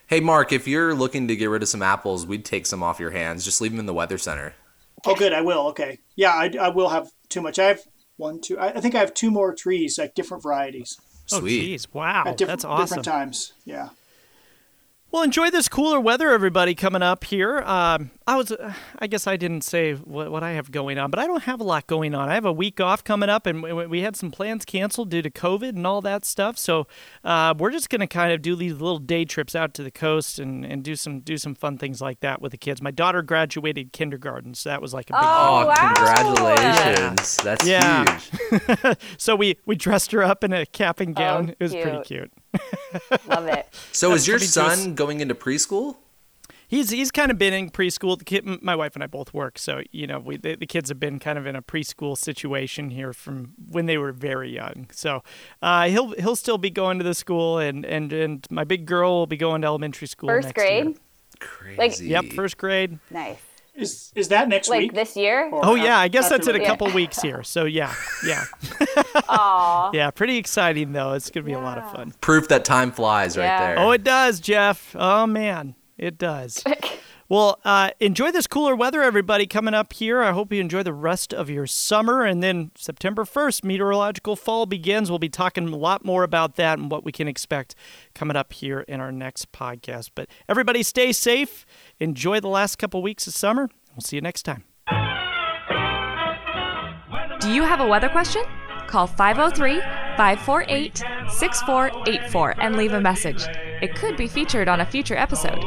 Hey, 0.06 0.20
Mark, 0.20 0.52
if 0.52 0.68
you're 0.68 0.94
looking 0.94 1.26
to 1.26 1.34
get 1.34 1.50
rid 1.50 1.62
of 1.62 1.68
some 1.68 1.82
apples, 1.82 2.24
we'd 2.24 2.44
take 2.44 2.64
some 2.64 2.82
off 2.82 3.00
your 3.00 3.10
hands. 3.10 3.44
Just 3.44 3.60
leave 3.60 3.72
them 3.72 3.80
in 3.80 3.86
the 3.86 3.94
weather 3.94 4.18
center. 4.18 4.54
Oh, 5.04 5.16
good. 5.16 5.32
I 5.32 5.40
will. 5.40 5.66
Okay. 5.68 5.98
Yeah, 6.14 6.30
I, 6.30 6.52
I 6.60 6.68
will 6.68 6.90
have 6.90 7.08
too 7.28 7.40
much. 7.40 7.58
I 7.58 7.64
have 7.64 7.80
one, 8.16 8.40
two. 8.40 8.56
I, 8.56 8.68
I 8.68 8.80
think 8.80 8.94
I 8.94 9.00
have 9.00 9.14
two 9.14 9.32
more 9.32 9.52
trees, 9.52 9.98
like 9.98 10.14
different 10.14 10.44
varieties 10.44 10.96
Oh, 11.32 11.40
geez. 11.46 11.92
Wow. 11.92 12.24
at 12.26 12.36
different 12.36 12.60
That's 12.60 12.64
awesome. 12.64 12.84
different 12.98 13.04
times. 13.04 13.52
Yeah. 13.64 13.88
Well, 15.12 15.22
enjoy 15.22 15.50
this 15.50 15.68
cooler 15.68 15.98
weather, 16.00 16.30
everybody, 16.30 16.74
coming 16.74 17.00
up 17.00 17.24
here. 17.24 17.60
Um, 17.60 18.10
I 18.26 18.36
was, 18.36 18.50
uh, 18.52 18.74
I 18.98 19.06
guess 19.06 19.26
I 19.26 19.36
didn't 19.36 19.62
say 19.62 19.94
what, 19.94 20.30
what 20.32 20.42
I 20.42 20.50
have 20.52 20.70
going 20.72 20.98
on, 20.98 21.10
but 21.10 21.18
I 21.20 21.26
don't 21.28 21.44
have 21.44 21.60
a 21.60 21.64
lot 21.64 21.86
going 21.86 22.12
on. 22.14 22.28
I 22.28 22.34
have 22.34 22.44
a 22.44 22.52
week 22.52 22.80
off 22.80 23.02
coming 23.04 23.28
up, 23.30 23.46
and 23.46 23.62
we, 23.62 23.72
we 23.86 24.00
had 24.02 24.16
some 24.16 24.30
plans 24.32 24.64
canceled 24.66 25.08
due 25.10 25.22
to 25.22 25.30
COVID 25.30 25.70
and 25.70 25.86
all 25.86 26.02
that 26.02 26.24
stuff. 26.26 26.58
So 26.58 26.86
uh, 27.24 27.54
we're 27.56 27.70
just 27.70 27.88
going 27.88 28.00
to 28.00 28.06
kind 28.08 28.32
of 28.32 28.42
do 28.42 28.56
these 28.56 28.72
little 28.74 28.98
day 28.98 29.24
trips 29.24 29.54
out 29.54 29.72
to 29.74 29.82
the 29.84 29.92
coast 29.92 30.38
and, 30.40 30.66
and 30.66 30.82
do 30.82 30.96
some 30.96 31.20
do 31.20 31.38
some 31.38 31.54
fun 31.54 31.78
things 31.78 32.02
like 32.02 32.20
that 32.20 32.42
with 32.42 32.50
the 32.52 32.58
kids. 32.58 32.82
My 32.82 32.90
daughter 32.90 33.22
graduated 33.22 33.92
kindergarten, 33.92 34.54
so 34.54 34.68
that 34.70 34.82
was 34.82 34.92
like 34.92 35.08
a 35.10 35.12
big. 35.14 35.22
Oh, 35.22 35.62
Oh, 35.62 35.66
wow. 35.68 35.94
congratulations. 35.94 37.36
That's 37.38 37.64
Yeah. 37.66 38.18
huge. 38.18 38.96
So 39.18 39.34
we 39.36 39.56
we 39.64 39.76
dressed 39.76 40.10
her 40.12 40.22
up 40.22 40.42
in 40.44 40.52
a 40.52 40.66
cap 40.66 40.98
and 41.00 41.14
gown. 41.14 41.50
Oh, 41.50 41.54
it 41.58 41.62
was 41.62 41.72
pretty 41.74 42.02
cute. 42.02 42.32
Cute. 42.58 43.26
Love 43.28 43.46
it. 43.46 43.68
So 43.92 44.12
is 44.12 44.26
your 44.26 44.38
coming 44.38 44.46
to 44.48 44.52
son 44.52 44.94
going 44.94 45.20
into 45.20 45.34
preschool? 45.34 45.96
He's 46.68 46.90
he's 46.90 47.12
kind 47.12 47.30
of 47.30 47.38
been 47.38 47.52
in 47.54 47.70
preschool. 47.70 48.18
The 48.18 48.24
kid, 48.24 48.44
my 48.60 48.74
wife 48.74 48.96
and 48.96 49.04
I 49.04 49.06
both 49.06 49.32
work, 49.32 49.56
so 49.56 49.82
you 49.92 50.06
know 50.06 50.18
we 50.18 50.36
the, 50.36 50.56
the 50.56 50.66
kids 50.66 50.88
have 50.88 50.98
been 50.98 51.20
kind 51.20 51.38
of 51.38 51.46
in 51.46 51.54
a 51.54 51.62
preschool 51.62 52.18
situation 52.18 52.90
here 52.90 53.12
from 53.12 53.52
when 53.70 53.86
they 53.86 53.96
were 53.98 54.10
very 54.10 54.52
young. 54.52 54.88
So 54.92 55.22
uh, 55.62 55.88
he'll 55.88 56.12
he'll 56.14 56.34
still 56.34 56.58
be 56.58 56.70
going 56.70 56.98
to 56.98 57.04
the 57.04 57.14
school, 57.14 57.58
and 57.58 57.84
and 57.86 58.12
and 58.12 58.46
my 58.50 58.64
big 58.64 58.84
girl 58.84 59.12
will 59.12 59.26
be 59.28 59.36
going 59.36 59.62
to 59.62 59.66
elementary 59.66 60.08
school 60.08 60.28
First 60.28 60.46
next 60.48 60.54
grade. 60.56 60.84
year. 60.86 60.94
Crazy. 61.38 62.08
Yep, 62.08 62.24
first 62.32 62.56
grade. 62.58 62.98
Nice. 63.10 63.38
Is 63.76 64.12
is 64.14 64.28
that 64.28 64.48
next 64.48 64.68
Like 64.68 64.80
week? 64.80 64.94
this 64.94 65.16
year? 65.16 65.50
Or 65.52 65.60
Oh 65.64 65.76
af- 65.76 65.82
yeah, 65.82 65.98
I 65.98 66.08
guess 66.08 66.24
after 66.24 66.38
that's 66.38 66.48
in 66.48 66.56
a 66.62 66.64
couple 66.66 66.90
weeks 66.92 67.20
here. 67.20 67.42
So 67.42 67.64
yeah, 67.64 67.92
yeah, 68.26 68.44
Aw. 69.28 69.90
yeah. 69.92 70.10
Pretty 70.10 70.38
exciting 70.38 70.92
though. 70.92 71.12
It's 71.12 71.30
gonna 71.30 71.44
be 71.44 71.52
a 71.52 71.58
lot 71.60 71.78
of 71.78 71.90
fun. 71.92 72.14
Proof 72.20 72.48
that 72.48 72.64
time 72.64 72.90
flies 72.90 73.36
right 73.36 73.58
there. 73.58 73.78
Oh, 73.78 73.90
it 73.90 74.02
does, 74.02 74.40
Jeff. 74.40 74.94
Oh 74.98 75.26
man, 75.26 75.74
it 75.98 76.16
does. 76.18 76.64
Well, 77.28 77.60
uh, 77.64 77.90
enjoy 77.98 78.30
this 78.30 78.46
cooler 78.46 78.76
weather, 78.76 79.02
everybody, 79.02 79.46
coming 79.46 79.74
up 79.74 79.92
here. 79.92 80.22
I 80.22 80.30
hope 80.30 80.52
you 80.52 80.60
enjoy 80.60 80.84
the 80.84 80.92
rest 80.92 81.34
of 81.34 81.50
your 81.50 81.66
summer. 81.66 82.24
And 82.24 82.40
then 82.40 82.70
September 82.76 83.24
1st, 83.24 83.64
meteorological 83.64 84.36
fall 84.36 84.64
begins. 84.64 85.10
We'll 85.10 85.18
be 85.18 85.28
talking 85.28 85.68
a 85.68 85.76
lot 85.76 86.04
more 86.04 86.22
about 86.22 86.54
that 86.54 86.78
and 86.78 86.88
what 86.88 87.04
we 87.04 87.10
can 87.10 87.26
expect 87.26 87.74
coming 88.14 88.36
up 88.36 88.52
here 88.52 88.80
in 88.80 89.00
our 89.00 89.10
next 89.10 89.50
podcast. 89.50 90.10
But 90.14 90.28
everybody, 90.48 90.84
stay 90.84 91.12
safe. 91.12 91.66
Enjoy 91.98 92.38
the 92.38 92.48
last 92.48 92.76
couple 92.76 93.02
weeks 93.02 93.26
of 93.26 93.34
summer. 93.34 93.68
We'll 93.96 94.02
see 94.02 94.16
you 94.16 94.22
next 94.22 94.44
time. 94.44 94.62
Do 97.40 97.52
you 97.52 97.62
have 97.62 97.80
a 97.80 97.86
weather 97.86 98.08
question? 98.08 98.42
Call 98.86 99.08
503 99.08 100.05
548 100.16 100.98
6484 101.28 102.54
and 102.60 102.76
leave 102.76 102.92
a 102.92 103.00
message. 103.00 103.44
It 103.82 103.94
could 103.94 104.16
be 104.16 104.26
featured 104.26 104.68
on 104.68 104.80
a 104.80 104.86
future 104.86 105.16
episode. 105.16 105.62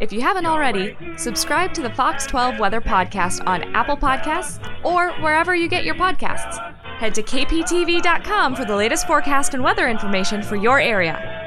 If 0.00 0.12
you 0.12 0.20
haven't 0.20 0.46
already, 0.46 0.96
subscribe 1.16 1.74
to 1.74 1.82
the 1.82 1.90
Fox 1.90 2.26
12 2.26 2.58
Weather 2.58 2.80
Podcast 2.80 3.46
on 3.46 3.64
Apple 3.74 3.96
Podcasts 3.96 4.58
or 4.84 5.12
wherever 5.22 5.54
you 5.54 5.68
get 5.68 5.84
your 5.84 5.94
podcasts. 5.94 6.58
Head 6.98 7.14
to 7.16 7.22
kptv.com 7.22 8.56
for 8.56 8.64
the 8.64 8.76
latest 8.76 9.06
forecast 9.06 9.54
and 9.54 9.62
weather 9.62 9.88
information 9.88 10.42
for 10.42 10.56
your 10.56 10.80
area. 10.80 11.41